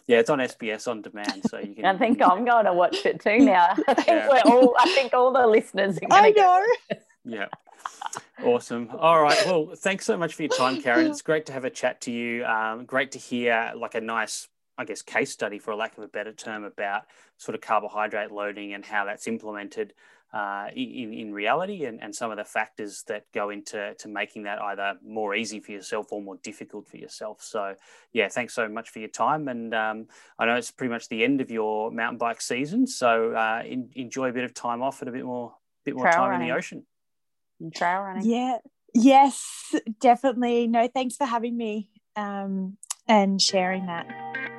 [0.07, 1.85] yeah, it's on SBS on demand, so you can.
[1.95, 3.75] I think I'm going to watch it too now.
[3.87, 4.29] I think Yeah.
[4.29, 4.75] we're all.
[4.79, 6.65] I think all the listeners are i going to go.
[7.25, 7.47] know Yeah.
[8.43, 8.89] Awesome.
[8.97, 9.37] All right.
[9.45, 11.07] Well, thanks so much for your time, Karen.
[11.07, 12.43] It's great to have a chat to you.
[12.45, 14.47] Um, great to hear like a nice,
[14.77, 17.03] I guess, case study, for a lack of a better term, about
[17.37, 19.93] sort of carbohydrate loading and how that's implemented
[20.34, 24.43] uh, in, in reality and, and some of the factors that go into to making
[24.43, 27.41] that either more easy for yourself or more difficult for yourself.
[27.41, 27.75] So,
[28.13, 29.47] yeah, thanks so much for your time.
[29.47, 30.07] And um,
[30.39, 32.88] I know it's pretty much the end of your mountain bike season.
[32.88, 35.53] So, uh, in, enjoy a bit of time off and a bit more,
[35.84, 36.86] bit more Trail time in the ocean.
[37.59, 38.29] And trail running.
[38.29, 38.57] Yeah.
[38.93, 40.67] Yes, definitely.
[40.67, 42.77] No, thanks for having me um,
[43.07, 44.50] and sharing that.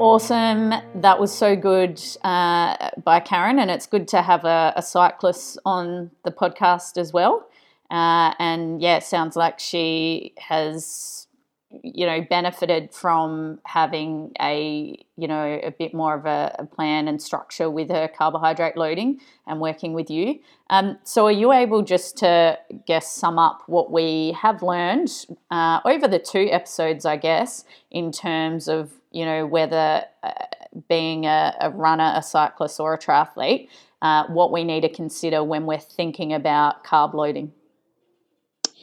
[0.00, 0.74] Awesome.
[0.96, 5.56] That was so good uh, by Karen, and it's good to have a, a cyclist
[5.64, 7.48] on the podcast as well.
[7.92, 11.28] Uh, and yeah, it sounds like she has
[11.82, 17.08] you know benefited from having a you know a bit more of a, a plan
[17.08, 20.38] and structure with her carbohydrate loading and working with you
[20.70, 25.80] um, so are you able just to guess sum up what we have learned uh,
[25.84, 30.30] over the two episodes i guess in terms of you know whether uh,
[30.88, 33.68] being a, a, runner a cyclist or a triathlete
[34.02, 37.52] uh, what we need to consider when we're thinking about carb loading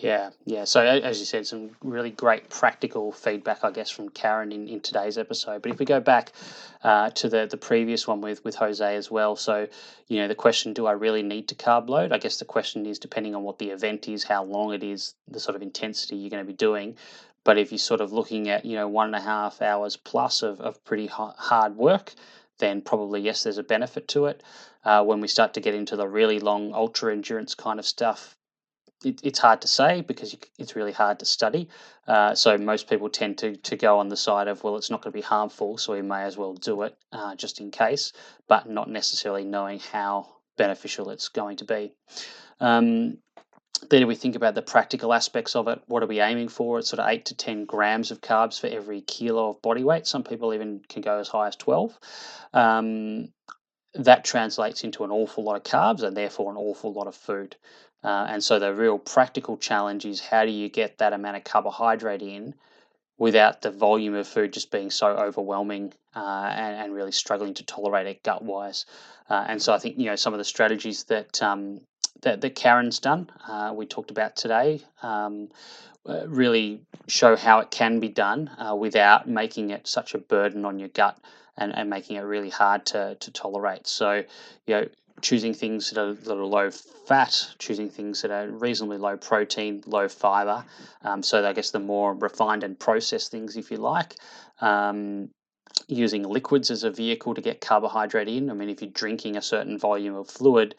[0.01, 0.63] yeah, yeah.
[0.63, 4.79] So as you said, some really great practical feedback, I guess, from Karen in, in
[4.79, 5.61] today's episode.
[5.61, 6.32] But if we go back
[6.84, 9.67] uh, to the the previous one with with Jose as well, so
[10.07, 12.11] you know the question, do I really need to carb load?
[12.11, 15.13] I guess the question is depending on what the event is, how long it is,
[15.27, 16.97] the sort of intensity you're going to be doing.
[17.44, 20.44] But if you're sort of looking at you know one and a half hours plus
[20.44, 22.14] of, of pretty hard work,
[22.60, 24.44] then probably yes, there's a benefit to it.
[24.84, 28.36] Uh, when we start to get into the really long ultra endurance kind of stuff,
[29.04, 31.68] it, it's hard to say because you, it's really hard to study.
[32.08, 35.02] Uh, so most people tend to, to go on the side of, well, it's not
[35.02, 38.14] going to be harmful, so we may as well do it uh, just in case,
[38.48, 40.28] but not necessarily knowing how
[40.58, 41.94] beneficial it's going to be.
[42.60, 43.18] Um,
[43.89, 46.80] then we think about the practical aspects of it, what are we aiming for?
[46.80, 50.07] It's sort of 8 to 10 grams of carbs for every kilo of body weight.
[50.07, 51.97] Some people even can go as high as 12.
[52.53, 53.30] Um,
[53.95, 57.55] that translates into an awful lot of carbs and therefore an awful lot of food.
[58.03, 61.43] Uh, and so the real practical challenge is how do you get that amount of
[61.43, 62.53] carbohydrate in
[63.22, 67.63] without the volume of food just being so overwhelming uh, and, and, really struggling to
[67.63, 68.88] tolerate it gut wise.
[69.30, 71.82] Uh, and so I think you know some of the strategies that um,
[72.24, 75.49] that, that, Karen's done, uh, we talked about today, um,
[76.09, 80.65] uh, really show how it can be done uh, without making it such a burden
[80.65, 81.17] on your gut.
[81.57, 83.86] And, and making it really hard to, to tolerate.
[83.86, 84.24] So,
[84.65, 84.88] you know,
[85.22, 89.84] choosing things that are, that are low fat, choosing things that are reasonably low protein,
[89.86, 90.65] low fiber.
[91.03, 94.15] Um, so I guess the more refined and processed things, if you like.
[94.59, 95.30] Um,
[95.88, 98.49] using liquids as a vehicle to get carbohydrate in.
[98.49, 100.76] I mean, if you're drinking a certain volume of fluid,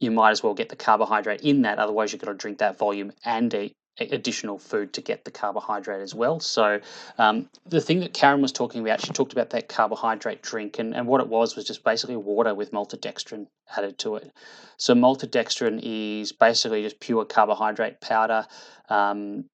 [0.00, 1.78] you might as well get the carbohydrate in that.
[1.78, 6.00] Otherwise, you've got to drink that volume and eat additional food to get the carbohydrate
[6.00, 6.40] as well.
[6.40, 6.80] So
[7.18, 10.94] um, the thing that Karen was talking about, she talked about that carbohydrate drink, and,
[10.94, 14.32] and what it was was just basically water with maltodextrin added to it.
[14.76, 18.46] So maltodextrin is basically just pure carbohydrate powder.
[18.88, 19.44] Um,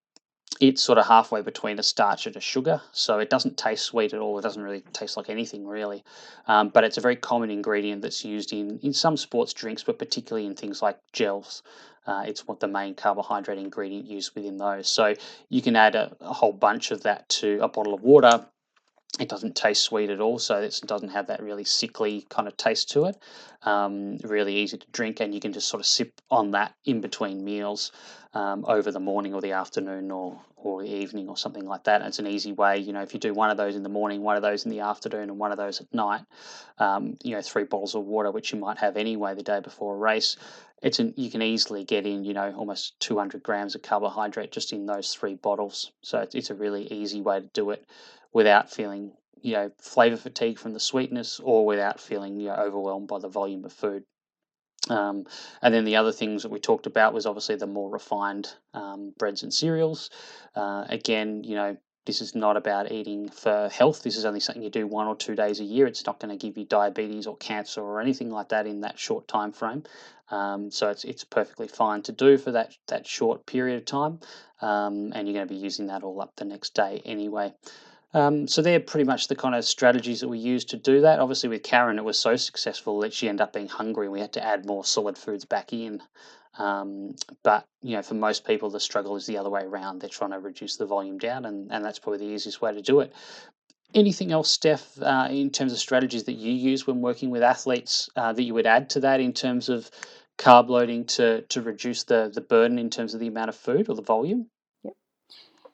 [0.60, 4.12] it's sort of halfway between a starch and a sugar, so it doesn't taste sweet
[4.12, 4.38] at all.
[4.38, 6.02] It doesn't really taste like anything really,
[6.46, 9.98] um, but it's a very common ingredient that's used in in some sports drinks, but
[9.98, 11.62] particularly in things like gels.
[12.08, 14.88] Uh, it's what the main carbohydrate ingredient used within those.
[14.88, 15.14] So
[15.50, 18.46] you can add a, a whole bunch of that to a bottle of water
[19.18, 22.56] it doesn't taste sweet at all, so it doesn't have that really sickly kind of
[22.56, 23.16] taste to it.
[23.62, 27.00] Um, really easy to drink, and you can just sort of sip on that in
[27.00, 27.90] between meals
[28.34, 32.00] um, over the morning or the afternoon or or evening or something like that.
[32.00, 33.88] And it's an easy way, you know, if you do one of those in the
[33.88, 36.22] morning, one of those in the afternoon, and one of those at night,
[36.78, 39.94] um, you know, three bottles of water, which you might have anyway the day before
[39.94, 40.36] a race.
[40.82, 44.72] It's an, you can easily get in, you know, almost 200 grams of carbohydrate just
[44.72, 45.92] in those three bottles.
[46.02, 47.84] So it's, it's a really easy way to do it
[48.32, 53.06] without feeling you know flavor fatigue from the sweetness or without feeling you know overwhelmed
[53.06, 54.02] by the volume of food
[54.88, 55.26] um,
[55.62, 59.12] and then the other things that we talked about was obviously the more refined um,
[59.18, 60.10] breads and cereals.
[60.54, 61.76] Uh, again you know
[62.08, 64.02] this is not about eating for health.
[64.02, 65.86] This is only something you do one or two days a year.
[65.86, 68.98] It's not going to give you diabetes or cancer or anything like that in that
[68.98, 69.82] short time frame.
[70.30, 74.20] Um, so it's, it's perfectly fine to do for that, that short period of time.
[74.62, 77.52] Um, and you're going to be using that all up the next day anyway
[78.14, 81.20] um, so they're pretty much the kind of strategies that we use to do that.
[81.20, 84.20] Obviously, with Karen, it was so successful that she ended up being hungry, and we
[84.20, 86.02] had to add more solid foods back in.
[86.58, 90.00] Um, but you know, for most people, the struggle is the other way around.
[90.00, 92.82] They're trying to reduce the volume down, and, and that's probably the easiest way to
[92.82, 93.12] do it.
[93.94, 98.08] Anything else, Steph, uh, in terms of strategies that you use when working with athletes
[98.16, 99.90] uh, that you would add to that in terms of
[100.38, 103.88] carb loading to to reduce the the burden in terms of the amount of food
[103.88, 104.48] or the volume?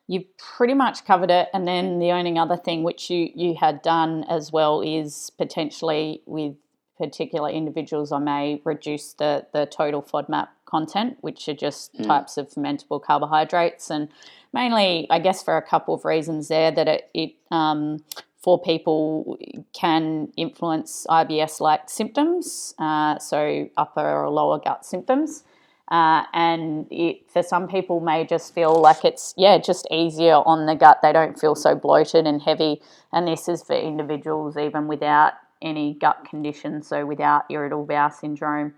[0.07, 1.48] You've pretty much covered it.
[1.55, 6.22] And then the only other thing which you, you had done as well is potentially
[6.26, 6.55] with
[6.98, 12.07] particular individuals, I may reduce the, the total FODMAP content, which are just mm.
[12.07, 13.90] types of fermentable carbohydrates.
[13.90, 14.09] And
[14.52, 18.05] mainly, I guess, for a couple of reasons there that it, it um,
[18.42, 19.38] for people
[19.72, 25.44] can influence IBS like symptoms, uh, so upper or lower gut symptoms.
[25.91, 30.66] Uh, and it, for some people may just feel like it's yeah just easier on
[30.66, 31.01] the gut.
[31.03, 32.80] They don't feel so bloated and heavy.
[33.12, 38.74] And this is for individuals even without any gut condition so without irritable bowel syndrome.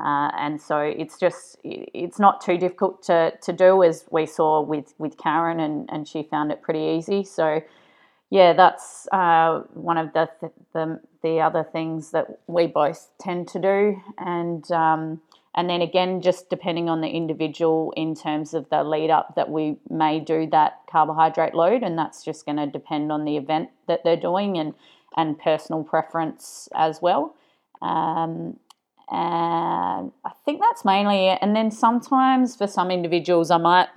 [0.00, 4.60] Uh, and so it's just it's not too difficult to, to do as we saw
[4.62, 7.24] with, with Karen and, and she found it pretty easy.
[7.24, 7.62] So
[8.30, 10.28] yeah, that's uh, one of the,
[10.72, 15.20] the the other things that we both tend to do, and um,
[15.54, 19.50] and then again, just depending on the individual in terms of the lead up that
[19.50, 23.70] we may do that carbohydrate load, and that's just going to depend on the event
[23.88, 24.74] that they're doing and
[25.16, 27.34] and personal preference as well.
[27.82, 28.58] Um,
[29.10, 31.38] and I think that's mainly it.
[31.42, 33.88] And then sometimes for some individuals, I might,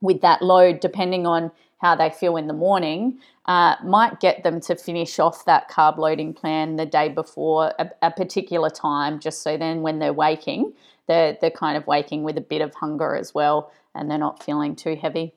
[0.00, 4.60] with that load, depending on how they feel in the morning, uh, might get them
[4.60, 9.42] to finish off that carb loading plan the day before a, a, particular time, just
[9.42, 10.72] so then when they're waking,
[11.06, 14.42] they're, they're kind of waking with a bit of hunger as well and they're not
[14.42, 15.32] feeling too heavy.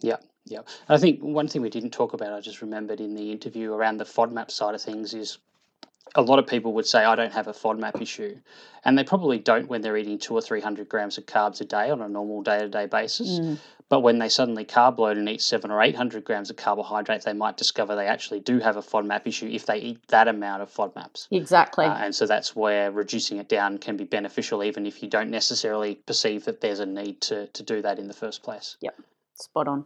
[0.00, 0.16] Yeah.
[0.44, 3.72] Yeah, I think one thing we didn't talk about, I just remembered in the interview
[3.72, 5.38] around the FODMAP side of things, is
[6.16, 8.36] a lot of people would say, I don't have a FODMAP issue.
[8.84, 11.90] And they probably don't when they're eating two or 300 grams of carbs a day
[11.90, 13.38] on a normal day to day basis.
[13.38, 13.58] Mm.
[13.92, 17.34] But when they suddenly carb load and eat seven or 800 grams of carbohydrate, they
[17.34, 20.72] might discover they actually do have a FODMAP issue if they eat that amount of
[20.72, 21.28] FODMAPs.
[21.30, 21.84] Exactly.
[21.84, 25.30] Uh, and so that's where reducing it down can be beneficial, even if you don't
[25.30, 28.78] necessarily perceive that there's a need to, to do that in the first place.
[28.80, 28.98] Yep.
[29.34, 29.84] Spot on.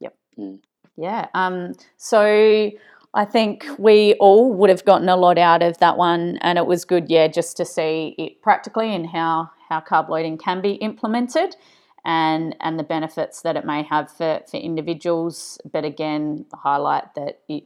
[0.00, 0.14] Yep.
[0.38, 0.60] Mm.
[0.98, 1.28] Yeah.
[1.32, 2.70] Um, so
[3.14, 6.66] I think we all would have gotten a lot out of that one, and it
[6.66, 10.72] was good, yeah, just to see it practically and how how carb loading can be
[10.72, 11.56] implemented,
[12.04, 15.58] and and the benefits that it may have for for individuals.
[15.70, 17.64] But again, highlight that it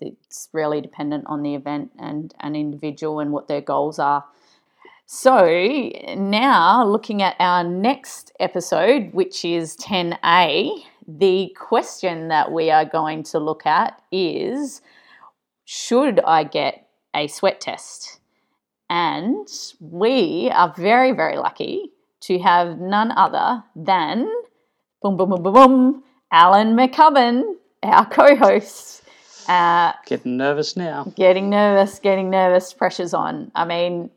[0.00, 4.24] it's really dependent on the event and an individual and what their goals are.
[5.06, 12.84] So now looking at our next episode, which is 10A, the question that we are
[12.84, 14.80] going to look at is
[15.64, 18.20] Should I get a sweat test?
[18.90, 19.48] And
[19.80, 21.93] we are very, very lucky
[22.26, 24.30] to have none other than
[25.02, 27.42] boom, boom, boom, boom, boom, Alan McCubbin,
[27.82, 29.02] our co host.
[29.48, 31.04] Uh, getting nervous now.
[31.14, 33.52] Getting nervous, getting nervous, pressure's on.
[33.54, 34.10] I mean,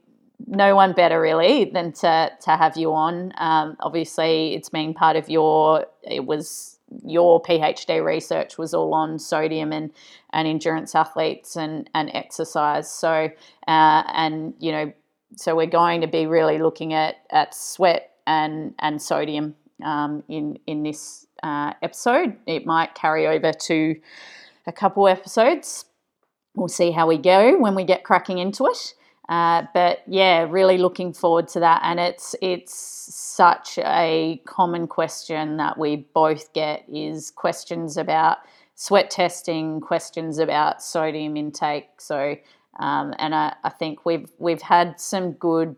[0.45, 3.33] no one better really than to to have you on.
[3.37, 5.85] Um, obviously, it's been part of your.
[6.03, 9.91] It was your PhD research was all on sodium and
[10.31, 12.89] and endurance athletes and and exercise.
[12.89, 13.29] So
[13.67, 14.93] uh, and you know,
[15.35, 20.59] so we're going to be really looking at at sweat and and sodium um, in
[20.67, 22.35] in this uh, episode.
[22.45, 23.95] It might carry over to
[24.65, 25.85] a couple episodes.
[26.55, 28.93] We'll see how we go when we get cracking into it.
[29.29, 31.81] Uh, but yeah, really looking forward to that.
[31.83, 32.73] And it's it's
[33.13, 38.37] such a common question that we both get is questions about
[38.75, 41.89] sweat testing, questions about sodium intake.
[41.99, 42.37] So
[42.79, 45.77] um, and I, I think we've we've had some good,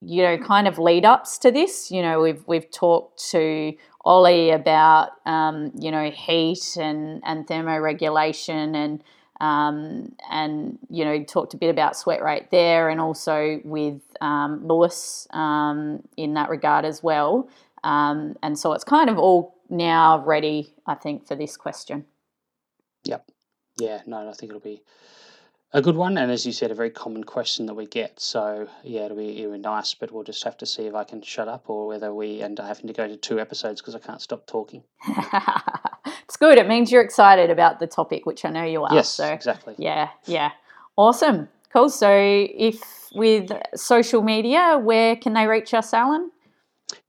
[0.00, 1.90] you know, kind of lead ups to this.
[1.90, 3.74] You know, we've we've talked to
[4.04, 9.04] Ollie about um, you know heat and and thermoregulation and
[9.40, 14.66] um, and you know talked a bit about sweat rate there, and also with um,
[14.66, 17.48] Lewis um, in that regard as well.
[17.84, 22.04] Um, and so it's kind of all now ready, I think, for this question.
[23.04, 23.30] Yep.
[23.78, 24.02] Yeah.
[24.06, 24.82] No, I think it'll be
[25.76, 28.18] a good one, and as you said, a very common question that we get.
[28.18, 31.04] So yeah, it'll be, it'll be nice, but we'll just have to see if I
[31.04, 33.94] can shut up or whether we end up having to go to two episodes because
[33.94, 34.82] I can't stop talking.
[36.24, 36.56] it's good.
[36.56, 38.94] It means you're excited about the topic, which I know you are.
[38.94, 39.74] Yes, so, exactly.
[39.76, 40.52] Yeah, yeah,
[40.96, 41.90] awesome, cool.
[41.90, 42.80] So if
[43.14, 46.30] with social media, where can they reach us, Alan?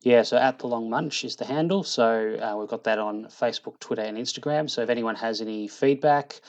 [0.02, 1.84] Yeah, so at the long munch is the handle.
[1.84, 4.70] So uh, we've got that on Facebook, Twitter, and Instagram.
[4.70, 6.42] So if anyone has any feedback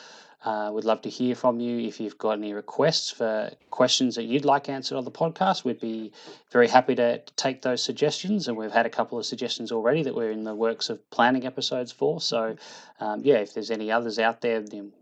[0.45, 1.81] uh, we'd love to hear from you.
[1.81, 5.81] If you've got any requests for questions that you'd like answered on the podcast, we'd
[5.81, 6.13] be
[6.53, 8.47] very happy to, take those suggestions.
[8.47, 11.45] And we've had a couple of suggestions already that we're in the works of planning
[11.45, 12.21] episodes for.
[12.21, 12.57] So,
[13.01, 14.93] um, yeah, if there's any others out there, then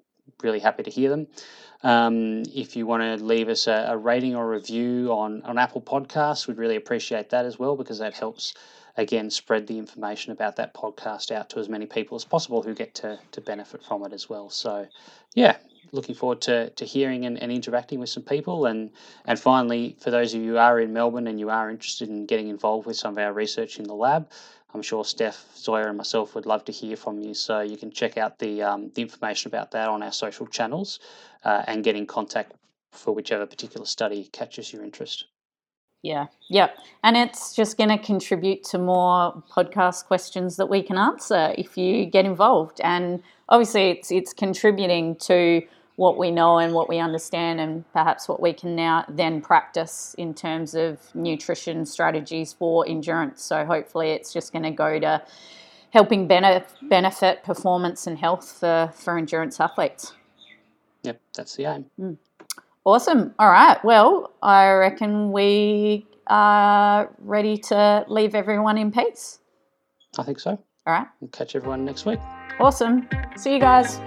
[0.43, 1.27] really happy to hear them.
[1.83, 5.83] Um, if you want to leave us a, a rating or review on, on Apple
[5.83, 8.55] Podcasts, we'd really appreciate that as well because that helps
[8.97, 12.75] again spread the information about that podcast out to as many people as possible who
[12.75, 14.49] get to, to benefit from it as well.
[14.51, 14.87] So,
[15.35, 15.57] yeah,
[15.93, 18.67] looking forward to, to hearing and, and interacting with some people.
[18.67, 18.91] And,
[19.27, 22.27] and finally, for those of you who are in Melbourne and you are interested in
[22.27, 24.31] getting involved with some of our research in the lab,
[24.75, 27.35] I'm sure Steph, Zoya, and myself would love to hear from you.
[27.35, 31.01] So you can check out the, um, the information about that on our social channels
[31.45, 32.53] uh, and get in contact
[32.93, 35.27] for whichever particular study catches your interest.
[36.07, 36.79] Yeah, yep.
[37.03, 41.77] And it's just going to contribute to more podcast questions that we can answer if
[41.77, 42.81] you get involved.
[42.85, 45.63] And obviously, it's it's contributing to
[45.97, 50.15] what we know and what we understand, and perhaps what we can now then practice
[50.17, 53.43] in terms of nutrition strategies for endurance.
[53.43, 55.25] So hopefully, it's just going to go to
[55.91, 60.13] helping benefit performance and health for, for endurance athletes.
[61.03, 61.87] Yep, that's the aim.
[61.99, 62.17] Mm.
[62.87, 63.35] Awesome.
[63.41, 63.85] All right.
[63.85, 69.41] Well, I reckon we are ready to leave everyone in peace.
[70.17, 70.51] I think so.
[70.51, 71.09] All right.
[71.21, 72.21] We'll catch everyone next week.
[72.61, 73.09] Awesome.
[73.37, 74.01] See you guys.